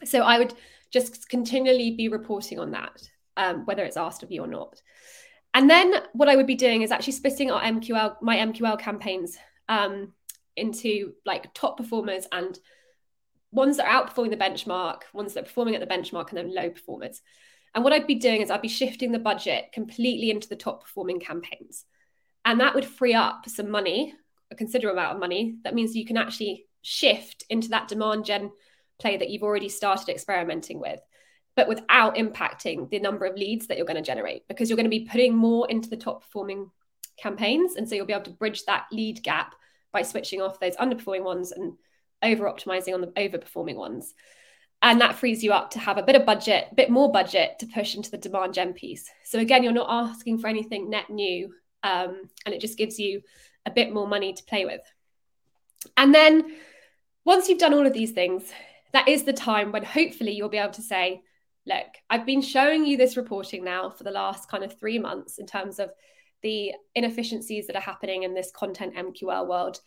[0.06, 0.54] So I would
[0.92, 3.02] just continually be reporting on that,
[3.36, 4.82] um, whether it's asked of you or not.
[5.54, 9.38] And then what I would be doing is actually splitting our MQL, my MQL campaigns
[9.68, 10.14] um,
[10.56, 12.58] into like top performers and
[13.52, 16.54] ones that are outperforming the benchmark, ones that are performing at the benchmark, and then
[16.54, 17.22] low performers.
[17.76, 20.82] And what I'd be doing is I'd be shifting the budget completely into the top
[20.84, 21.86] performing campaigns.
[22.46, 24.14] And that would free up some money,
[24.52, 25.58] a considerable amount of money.
[25.64, 28.52] That means you can actually shift into that demand gen
[29.00, 31.00] play that you've already started experimenting with,
[31.56, 34.86] but without impacting the number of leads that you're going to generate because you're going
[34.86, 36.72] to be putting more into the top performing
[37.18, 37.76] campaigns.
[37.76, 39.54] And so you'll be able to bridge that lead gap
[39.92, 41.74] by switching off those underperforming ones and
[42.24, 44.14] over optimizing on the overperforming ones
[44.82, 47.58] and that frees you up to have a bit of budget, a bit more budget
[47.60, 49.10] to push into the demand gen piece.
[49.24, 51.54] So again, you're not asking for anything net new,
[51.84, 53.22] um, and it just gives you
[53.66, 54.82] a bit more money to play with.
[55.96, 56.56] And then
[57.26, 58.52] once you've done all of these things,
[58.94, 61.22] that is the time when hopefully you'll be able to say,
[61.66, 65.38] look, I've been showing you this reporting now for the last kind of three months
[65.38, 65.92] in terms of
[66.42, 69.82] the inefficiencies that are happening in this content MQL world.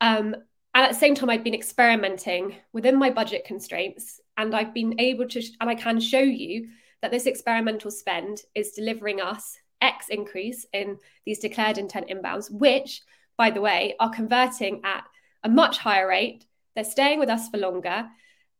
[0.00, 0.34] Um,
[0.74, 4.98] and at the same time, I've been experimenting within my budget constraints, and I've been
[4.98, 6.68] able to, and I can show you
[7.00, 13.02] that this experimental spend is delivering us X increase in these declared intent inbounds, which,
[13.36, 15.04] by the way, are converting at
[15.42, 16.46] a much higher rate.
[16.74, 18.08] They're staying with us for longer,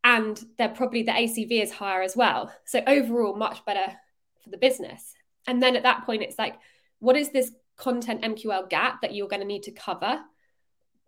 [0.05, 2.53] and they're probably the ACV is higher as well.
[2.65, 3.97] So overall, much better
[4.43, 5.15] for the business.
[5.47, 6.57] And then at that point, it's like,
[6.99, 10.21] what is this content MQL gap that you're going to need to cover?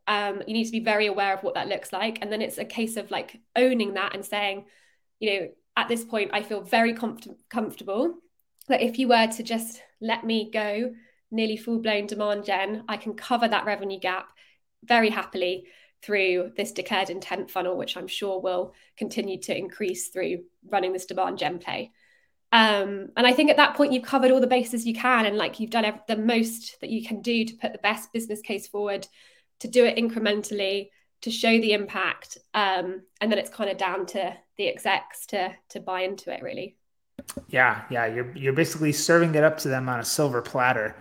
[0.07, 2.19] Um, you need to be very aware of what that looks like.
[2.21, 4.65] And then it's a case of like owning that and saying
[5.21, 8.15] you know at this point i feel very comfort- comfortable.
[8.69, 10.95] That if you were to just let me go
[11.31, 14.29] nearly full blown demand gen i can cover that revenue gap
[14.85, 15.67] very happily
[16.03, 21.07] through this declared intent funnel which i'm sure will continue to increase through running this
[21.07, 21.93] demand gen play.
[22.53, 25.37] Um, and I think at that point you've covered all the bases you can, and
[25.37, 28.69] like you've done the most that you can do to put the best business case
[28.69, 29.09] forward
[29.65, 30.91] to do it incrementally
[31.23, 35.51] to show the impact um, and then it's kind of down to the execs to
[35.71, 36.77] to buy into it really.
[37.49, 40.95] Yeah yeah you're you're basically serving it up to them on a silver platter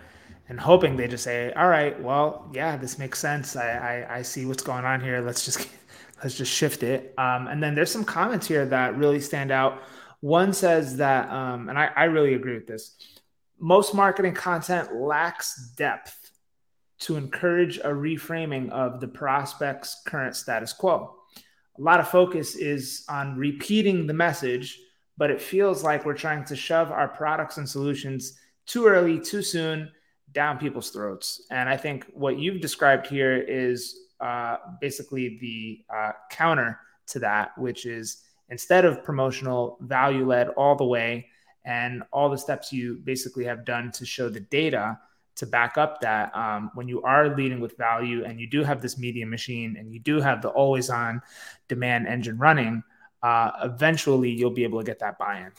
[0.48, 3.54] and hoping they just say all right well yeah this makes sense.
[3.54, 5.20] I i, I see what's going on here.
[5.20, 5.68] Let's just
[6.22, 7.12] let's just shift it.
[7.18, 9.82] Um, and then there's some comments here that really stand out.
[10.20, 12.96] One says that um, and I, I really agree with this.
[13.60, 16.23] Most marketing content lacks depth
[17.00, 21.14] to encourage a reframing of the prospect's current status quo.
[21.78, 24.78] A lot of focus is on repeating the message,
[25.16, 29.42] but it feels like we're trying to shove our products and solutions too early, too
[29.42, 29.90] soon
[30.32, 31.46] down people's throats.
[31.50, 36.78] And I think what you've described here is uh, basically the uh, counter
[37.08, 41.26] to that, which is instead of promotional, value led all the way,
[41.64, 44.98] and all the steps you basically have done to show the data
[45.36, 48.80] to back up that um, when you are leading with value and you do have
[48.80, 51.20] this media machine and you do have the always on
[51.68, 52.82] demand engine running,
[53.22, 55.52] uh, eventually you'll be able to get that buy in.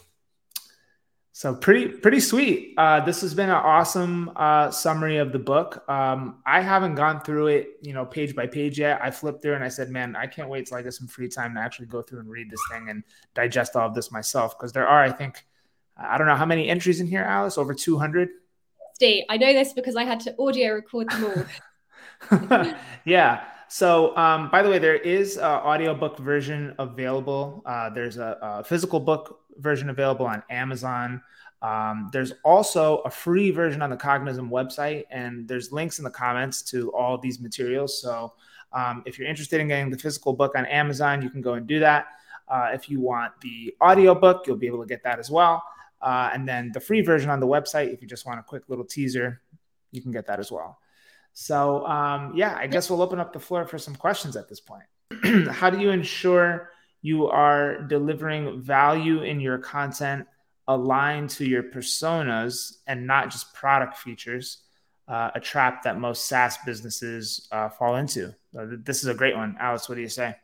[1.34, 2.76] So pretty pretty sweet.
[2.78, 5.84] Uh, this has been an awesome uh, summary of the book.
[5.90, 9.02] Um, I haven't gone through it, you know, page by page yet.
[9.04, 11.28] I flipped through and I said, "Man, I can't wait till I get some free
[11.28, 13.04] time to actually go through and read this thing and
[13.34, 15.44] digest all of this myself." Because there are, I think,
[15.98, 17.58] I don't know how many entries in here, Alice.
[17.58, 18.30] Over two hundred.
[18.96, 21.46] Steve, I know this because I had to audio record them
[22.32, 22.66] all.
[23.06, 23.44] yeah.
[23.68, 27.62] So, um, by the way, there is an audiobook version available.
[27.66, 31.22] Uh, there's a, a, physical book version available on Amazon.
[31.62, 36.10] Um, there's also a free version on the Cognism website, and there's links in the
[36.10, 38.02] comments to all these materials.
[38.02, 38.32] So,
[38.72, 41.68] um, if you're interested in getting the physical book on Amazon, you can go and
[41.68, 42.06] do that.
[42.48, 45.62] Uh, if you want the audiobook, you'll be able to get that as well.
[46.02, 48.64] Uh, and then the free version on the website, if you just want a quick
[48.68, 49.42] little teaser,
[49.92, 50.78] you can get that as well.
[51.34, 54.62] So, um, yeah, I guess we'll open up the floor for some questions at this
[54.62, 54.86] point.
[55.52, 56.72] How do you ensure
[57.02, 60.28] you are delivering value in your content
[60.68, 64.60] aligned to your personas and not just product features?
[65.08, 68.34] Uh, a trap that most SaaS businesses uh, fall into.
[68.58, 69.56] Uh, this is a great one.
[69.60, 70.36] Alice, what do you say?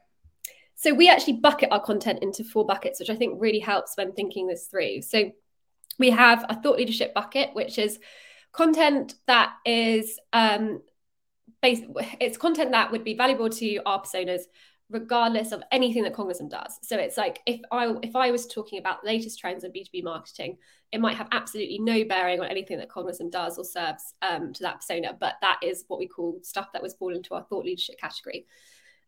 [0.76, 4.14] So we actually bucket our content into four buckets, which I think really helps when
[4.14, 5.02] thinking this through.
[5.04, 5.32] So
[6.00, 8.00] we have a thought leadership bucket, which is
[8.52, 10.82] content that is um,
[11.62, 11.84] based,
[12.20, 14.42] it's content that would be valuable to our personas
[14.92, 16.78] regardless of anything that Cognism does.
[16.84, 20.04] So it's like if I if I was talking about the latest trends in B2B
[20.04, 20.58] marketing,
[20.92, 24.64] it might have absolutely no bearing on anything that Cognism does or serves um, to
[24.64, 27.66] that persona, but that is what we call stuff that was fall into our thought
[27.66, 28.46] leadership category.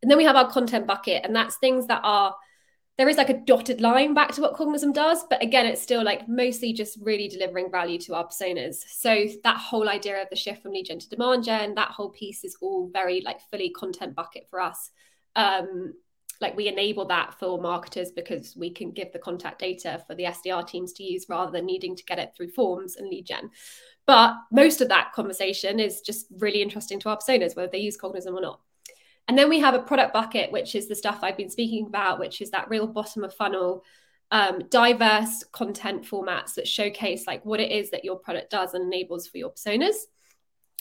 [0.02, 2.36] And then we have our content bucket, and that's things that are
[2.98, 6.04] there is like a dotted line back to what Cognism does, but again, it's still
[6.04, 8.76] like mostly just really delivering value to our personas.
[8.88, 12.12] So that whole idea of the shift from lead gen to demand gen, that whole
[12.12, 14.92] piece is all very like fully content bucket for us.
[15.36, 15.94] Um,
[16.40, 20.26] like we enable that for marketers because we can give the contact data for the
[20.26, 23.50] SDR teams to use rather than needing to get it through forms and lead gen.
[24.06, 27.98] But most of that conversation is just really interesting to our personas, whether they use
[27.98, 28.60] Cognism or not.
[29.28, 32.20] And then we have a product bucket, which is the stuff I've been speaking about,
[32.20, 33.84] which is that real bottom of funnel,
[34.32, 38.84] um, diverse content formats that showcase like what it is that your product does and
[38.84, 39.96] enables for your personas.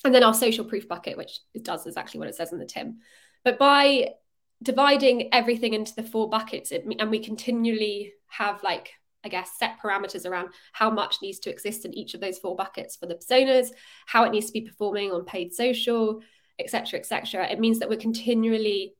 [0.05, 2.99] And then our social proof bucket, which does exactly what it says in the TIM.
[3.45, 4.15] But by
[4.63, 8.93] dividing everything into the four buckets, it, and we continually have like
[9.25, 12.57] I guess, set parameters around how much needs to exist in each of those four
[12.57, 13.69] buckets for the personas,
[14.07, 16.21] how it needs to be performing on paid social,
[16.63, 18.95] etc etc it means that we're continually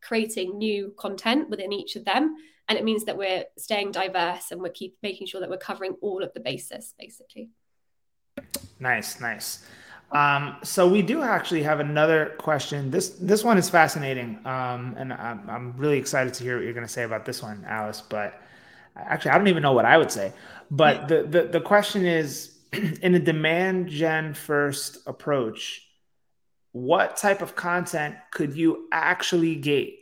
[0.00, 2.36] creating new content within each of them
[2.68, 5.96] and it means that we're staying diverse and we're keep making sure that we're covering
[6.00, 7.50] all of the basis basically.
[8.78, 9.66] Nice nice.
[10.10, 12.90] Um, so we do actually have another question.
[12.90, 16.72] This this one is fascinating um, and I'm, I'm really excited to hear what you're
[16.72, 18.40] going to say about this one alice but
[18.96, 20.32] actually i don't even know what i would say.
[20.70, 25.87] But the, the, the question is in a demand gen first approach
[26.72, 30.00] what type of content could you actually gate?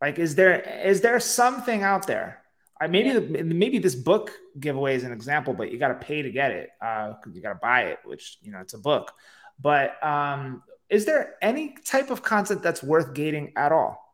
[0.00, 2.42] Like, is there is there something out there?
[2.80, 3.42] I maybe yeah.
[3.42, 6.70] maybe this book giveaway is an example, but you got to pay to get it
[6.80, 9.12] uh, you got to buy it, which you know it's a book.
[9.60, 14.04] But um, is there any type of content that's worth gating at all?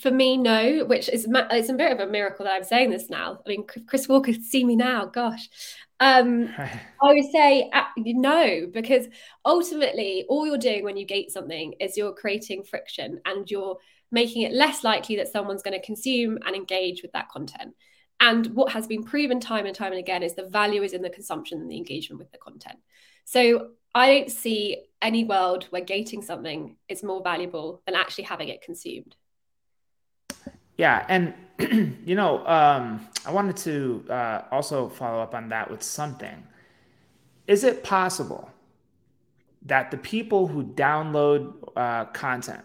[0.00, 0.84] For me, no.
[0.86, 3.38] Which is it's a bit of a miracle that I'm saying this now.
[3.44, 5.06] I mean, Chris Walker see me now.
[5.06, 5.48] Gosh,
[6.02, 9.06] um, I would say uh, no, because
[9.44, 13.78] ultimately, all you're doing when you gate something is you're creating friction and you're
[14.10, 17.76] making it less likely that someone's going to consume and engage with that content.
[18.18, 21.02] And what has been proven time and time and again is the value is in
[21.02, 22.80] the consumption and the engagement with the content.
[23.24, 28.48] So I don't see any world where gating something is more valuable than actually having
[28.48, 29.14] it consumed.
[30.76, 31.32] Yeah, and
[32.04, 36.42] you know, um, I wanted to uh, also follow up on that with something.
[37.46, 38.50] Is it possible
[39.66, 42.64] that the people who download uh, content,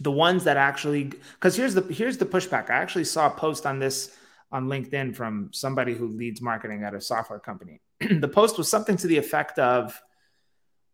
[0.00, 2.70] the ones that actually, because here's the here's the pushback.
[2.70, 4.16] I actually saw a post on this
[4.52, 7.80] on LinkedIn from somebody who leads marketing at a software company.
[8.00, 10.00] the post was something to the effect of,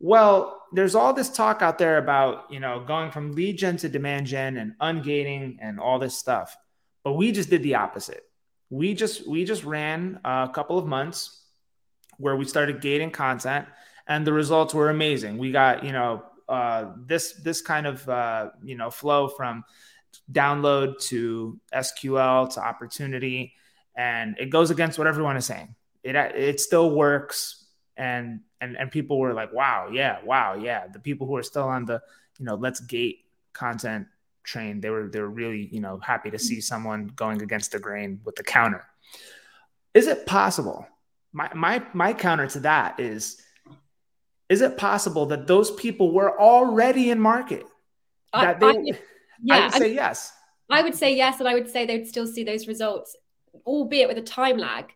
[0.00, 3.88] well, there's all this talk out there about, you know, going from lead gen to
[3.88, 6.56] demand gen and ungating and all this stuff.
[7.04, 8.24] But we just did the opposite.
[8.70, 11.42] We just we just ran a couple of months
[12.18, 13.66] where we started gating content
[14.06, 15.38] and the results were amazing.
[15.38, 19.64] We got, you know, uh, this this kind of uh, you know flow from
[20.30, 23.54] download to SQL to opportunity,
[23.96, 25.74] and it goes against what everyone is saying.
[26.02, 27.64] It it still works
[27.96, 31.64] and and and people were like, "Wow, yeah, wow, yeah." The people who are still
[31.64, 32.02] on the
[32.38, 33.20] you know let's gate
[33.52, 34.06] content
[34.44, 36.60] train, they were they were really you know happy to see mm-hmm.
[36.60, 38.84] someone going against the grain with the counter.
[39.94, 40.86] Is it possible?
[41.32, 43.40] My my my counter to that is.
[44.48, 47.64] Is it possible that those people were already in market?
[48.34, 48.98] That they, I, I,
[49.42, 50.32] yeah, I would say I, yes.
[50.68, 53.16] I would say yes, and I would say they'd still see those results,
[53.66, 54.92] albeit with a time lag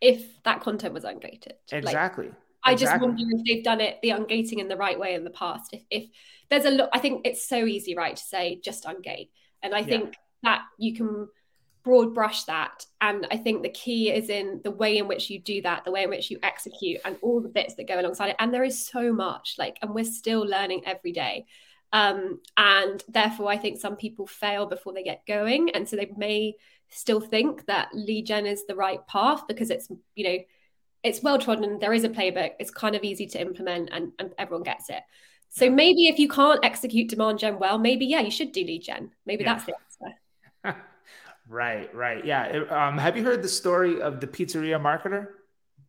[0.00, 1.52] if that content was ungated.
[1.70, 2.26] Exactly.
[2.26, 3.08] Like, I exactly.
[3.08, 5.70] just wonder if they've done it the ungating in the right way in the past.
[5.72, 6.04] If if
[6.52, 9.30] there's a lot, I think it's so easy, right, to say just on ungate,
[9.62, 9.86] and I yeah.
[9.86, 11.28] think that you can
[11.82, 12.84] broad brush that.
[13.00, 15.90] And I think the key is in the way in which you do that, the
[15.90, 18.36] way in which you execute, and all the bits that go alongside it.
[18.38, 21.46] And there is so much, like, and we're still learning every day.
[21.90, 26.12] Um, and therefore, I think some people fail before they get going, and so they
[26.18, 26.56] may
[26.90, 30.38] still think that lead gen is the right path because it's you know
[31.02, 31.78] it's well trodden.
[31.78, 32.52] There is a playbook.
[32.60, 35.02] It's kind of easy to implement, and, and everyone gets it.
[35.54, 38.84] So maybe if you can't execute demand gen well, maybe yeah, you should do lead
[38.84, 39.10] gen.
[39.26, 39.54] Maybe yeah.
[39.54, 39.74] that's the
[40.64, 40.80] answer.
[41.48, 42.64] right, right, yeah.
[42.70, 45.26] Um, have you heard the story of the pizzeria marketer?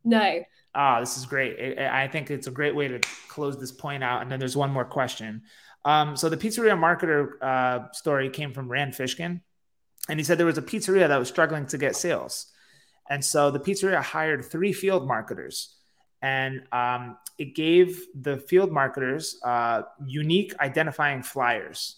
[0.04, 0.42] No.
[0.74, 1.78] Ah, oh, this is great.
[1.78, 4.20] I think it's a great way to close this point out.
[4.20, 5.42] And then there's one more question.
[5.86, 9.40] Um, so the pizzeria marketer uh, story came from Rand Fishkin,
[10.10, 12.52] and he said there was a pizzeria that was struggling to get sales.
[13.08, 15.74] And so the pizzeria hired three field marketers,
[16.24, 21.96] and um, it gave the field marketers uh, unique identifying flyers.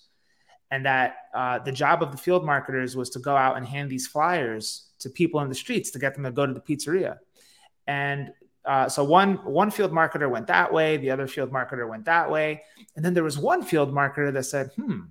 [0.72, 3.89] And that uh, the job of the field marketers was to go out and hand
[3.89, 7.18] these flyers to people in the streets to get them to go to the pizzeria.
[7.87, 8.33] And
[8.64, 12.29] uh, so one one field marketer went that way, the other field marketer went that
[12.29, 12.64] way,
[12.97, 15.03] and then there was one field marketer that said, "Hmm,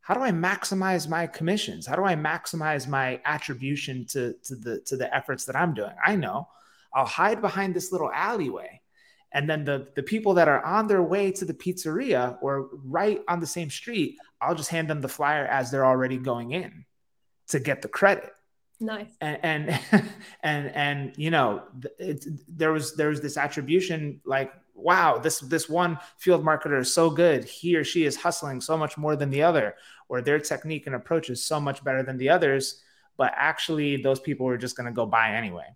[0.00, 1.86] how do I maximize my commissions?
[1.86, 5.92] How do I maximize my attribution to, to the to the efforts that I'm doing?
[6.02, 6.48] I know
[6.94, 8.80] I'll hide behind this little alleyway.
[9.32, 13.20] And then the, the people that are on their way to the pizzeria or right
[13.26, 16.84] on the same street, I'll just hand them the flyer as they're already going in
[17.48, 18.30] to get the credit.
[18.80, 19.10] Nice.
[19.20, 19.80] And and
[20.42, 21.62] and, and you know,
[21.98, 26.92] it, there was there was this attribution like wow, this this one field marketer is
[26.92, 27.44] so good.
[27.44, 29.76] He or she is hustling so much more than the other,
[30.08, 32.82] or their technique and approach is so much better than the others.
[33.16, 35.66] But actually, those people are just going to go buy anyway.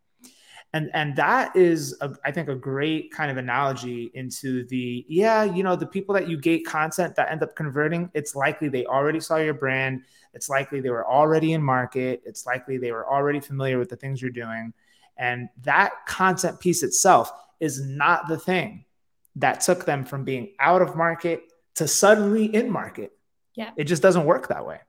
[0.74, 5.44] And and that is, a, I think, a great kind of analogy into the yeah,
[5.44, 8.10] you know, the people that you gate content that end up converting.
[8.12, 10.02] It's likely they already saw your brand.
[10.34, 12.22] It's likely they were already in market.
[12.26, 14.74] It's likely they were already familiar with the things you're doing.
[15.16, 18.84] And that content piece itself is not the thing
[19.36, 21.42] that took them from being out of market
[21.76, 23.12] to suddenly in market.
[23.54, 23.70] Yeah.
[23.76, 24.80] It just doesn't work that way.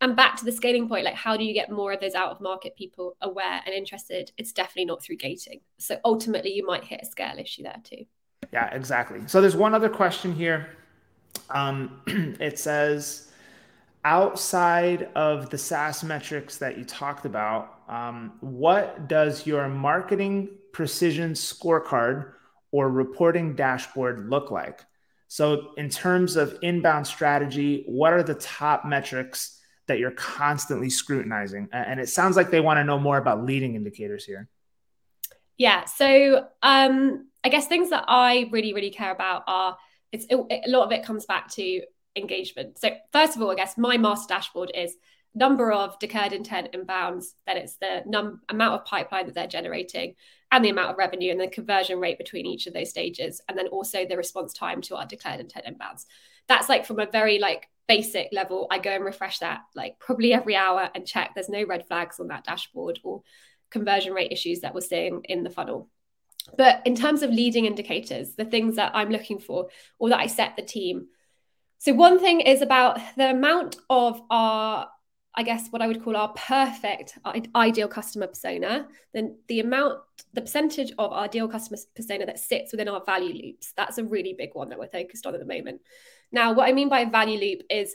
[0.00, 2.30] And back to the scaling point, like how do you get more of those out
[2.30, 4.30] of market people aware and interested?
[4.36, 5.60] It's definitely not through gating.
[5.78, 8.04] So ultimately, you might hit a scale issue there too.
[8.52, 9.26] Yeah, exactly.
[9.26, 10.70] So there's one other question here.
[11.50, 12.00] Um,
[12.40, 13.32] it says,
[14.04, 21.32] outside of the SaaS metrics that you talked about, um, what does your marketing precision
[21.32, 22.32] scorecard
[22.70, 24.80] or reporting dashboard look like?
[25.26, 29.57] So, in terms of inbound strategy, what are the top metrics
[29.88, 31.68] that you're constantly scrutinizing?
[31.72, 34.48] And it sounds like they want to know more about leading indicators here.
[35.56, 35.84] Yeah.
[35.86, 39.76] So, um, I guess things that I really, really care about are
[40.12, 41.82] it's it, a lot of it comes back to
[42.14, 42.78] engagement.
[42.78, 44.94] So, first of all, I guess my master dashboard is
[45.34, 50.14] number of declared intent inbounds, then it's the num- amount of pipeline that they're generating,
[50.50, 53.58] and the amount of revenue and the conversion rate between each of those stages and
[53.58, 56.06] then also the response time to our declared intent inbounds
[56.48, 60.32] that's like from a very like basic level i go and refresh that like probably
[60.32, 63.22] every hour and check there's no red flags on that dashboard or
[63.70, 65.88] conversion rate issues that we're seeing in the funnel
[66.56, 69.68] but in terms of leading indicators the things that i'm looking for
[69.98, 71.08] or that i set the team
[71.78, 74.88] so one thing is about the amount of our
[75.38, 80.00] I guess what I would call our perfect uh, ideal customer persona, then the amount,
[80.32, 84.04] the percentage of our ideal customer persona that sits within our value loops, that's a
[84.04, 85.80] really big one that we're focused on at the moment.
[86.32, 87.94] Now, what I mean by value loop is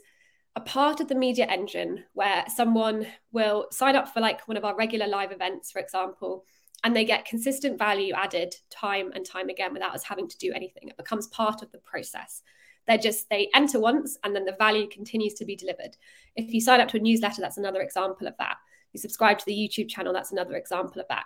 [0.55, 4.65] a part of the media engine where someone will sign up for like one of
[4.65, 6.45] our regular live events, for example,
[6.83, 10.51] and they get consistent value added time and time again without us having to do
[10.53, 10.89] anything.
[10.89, 12.43] It becomes part of the process.
[12.85, 15.95] They're just, they enter once and then the value continues to be delivered.
[16.35, 18.57] If you sign up to a newsletter, that's another example of that.
[18.91, 21.23] You subscribe to the YouTube channel, that's another example of that.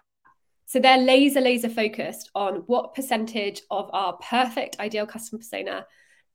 [0.67, 5.85] So they're laser, laser focused on what percentage of our perfect ideal customer persona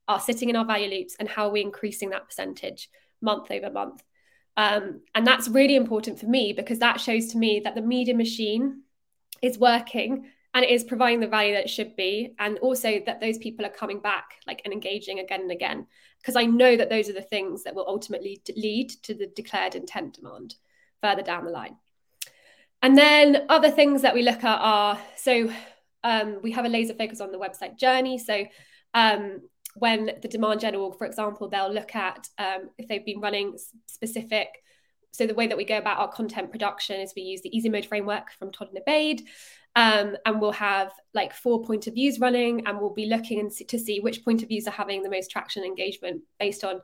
[0.07, 2.89] are sitting in our value loops and how are we're increasing that percentage
[3.21, 4.03] month over month.
[4.55, 8.15] Um, and that's really important for me because that shows to me that the media
[8.15, 8.83] machine
[9.41, 12.35] is working and it is providing the value that it should be.
[12.37, 15.87] And also that those people are coming back like and engaging again and again
[16.21, 19.75] because i know that those are the things that will ultimately lead to the declared
[19.75, 20.55] intent demand
[21.01, 21.75] further down the line.
[22.81, 25.51] And then other things that we look at are so
[26.03, 28.17] um, we have a laser focus on the website journey.
[28.17, 28.45] So
[28.93, 29.41] um,
[29.75, 33.57] when the demand gen org for example they'll look at um, if they've been running
[33.87, 34.47] specific
[35.13, 37.69] so the way that we go about our content production is we use the easy
[37.69, 39.21] mode framework from Todd and Obaid.
[39.75, 43.79] Um, and we'll have like four point of views running, and we'll be looking to
[43.79, 46.81] see which point of views are having the most traction and engagement based on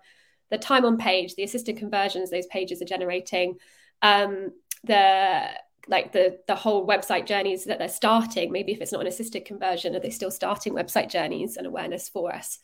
[0.52, 3.58] the time on page, the assisted conversions those pages are generating,
[4.02, 4.52] um,
[4.84, 5.50] the
[5.90, 8.52] like the the whole website journeys that they're starting.
[8.52, 12.08] Maybe if it's not an assisted conversion, are they still starting website journeys and awareness
[12.08, 12.60] for us?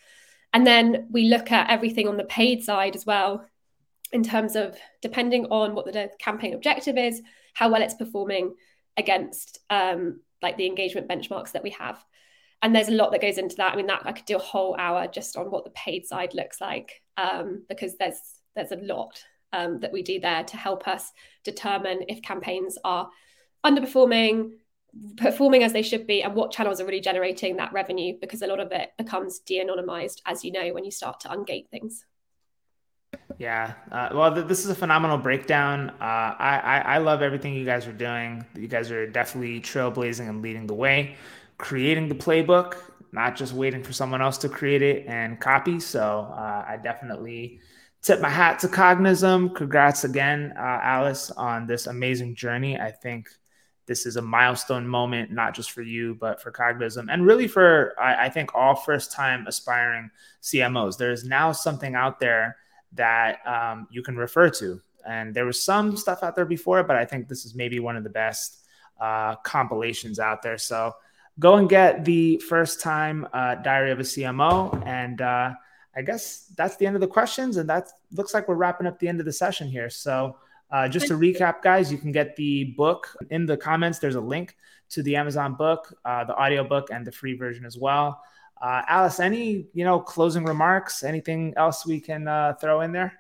[0.54, 3.46] And then we look at everything on the paid side as well,
[4.14, 7.22] in terms of depending on what the campaign objective is,
[7.54, 8.54] how well it's performing
[8.96, 12.04] against um, like the engagement benchmarks that we have.
[12.62, 13.74] And there's a lot that goes into that.
[13.74, 16.34] I mean, that I could do a whole hour just on what the paid side
[16.34, 18.20] looks like um, because there's
[18.56, 19.22] there's a lot
[19.56, 21.12] um, that we do there to help us
[21.44, 23.10] determine if campaigns are
[23.66, 24.52] underperforming,
[25.18, 28.48] performing as they should be, and what channels are really generating that revenue because a
[28.48, 32.06] lot of it becomes de-anonymized, as you know, when you start to ungate things.
[33.38, 33.74] Yeah.
[33.92, 35.90] Uh, well, th- this is a phenomenal breakdown.
[36.02, 38.46] Uh, I, I, I love everything you guys are doing.
[38.56, 41.16] You guys are definitely trailblazing and leading the way,
[41.58, 42.76] creating the playbook,
[43.14, 45.80] not just waiting for someone else to create it and copy.
[45.80, 47.62] So uh, I definitely
[48.06, 49.50] tip my hat to Cognism.
[49.56, 52.80] Congrats again, uh, Alice, on this amazing journey.
[52.80, 53.30] I think
[53.88, 57.96] this is a milestone moment, not just for you, but for Cognism and really for,
[58.00, 60.12] I, I think, all first time aspiring
[60.44, 60.98] CMOs.
[60.98, 62.58] There's now something out there
[62.94, 64.80] that um, you can refer to.
[65.08, 67.98] And there was some stuff out there before, but I think this is maybe one
[67.98, 68.66] of the best
[69.00, 70.60] uh, compilations out there.
[70.60, 70.94] So
[71.40, 74.86] go and get the first time uh, Diary of a CMO.
[74.86, 75.54] And uh,
[75.96, 77.58] I guess that's the end of the questions.
[77.58, 79.90] And that looks like we're wrapping up the end of the session here.
[79.90, 80.38] So
[80.72, 84.00] uh, just to recap, guys, you can get the book in the comments.
[84.00, 84.56] There's a link
[84.90, 88.22] to the Amazon book, uh, the audio book, and the free version as well.
[88.62, 91.04] Uh, Alice, any you know closing remarks?
[91.04, 93.14] Anything else we can uh, throw in there?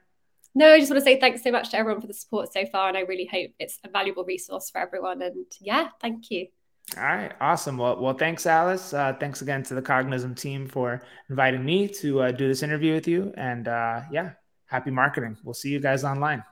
[0.53, 2.65] No, I just want to say thanks so much to everyone for the support so
[2.65, 5.21] far, and I really hope it's a valuable resource for everyone.
[5.21, 6.47] And yeah, thank you.
[6.97, 7.77] All right, awesome.
[7.77, 8.93] Well, well, thanks, Alice.
[8.93, 12.93] Uh, thanks again to the Cognism team for inviting me to uh, do this interview
[12.93, 13.33] with you.
[13.35, 14.33] And uh, yeah,
[14.67, 15.37] happy marketing.
[15.43, 16.43] We'll see you guys online.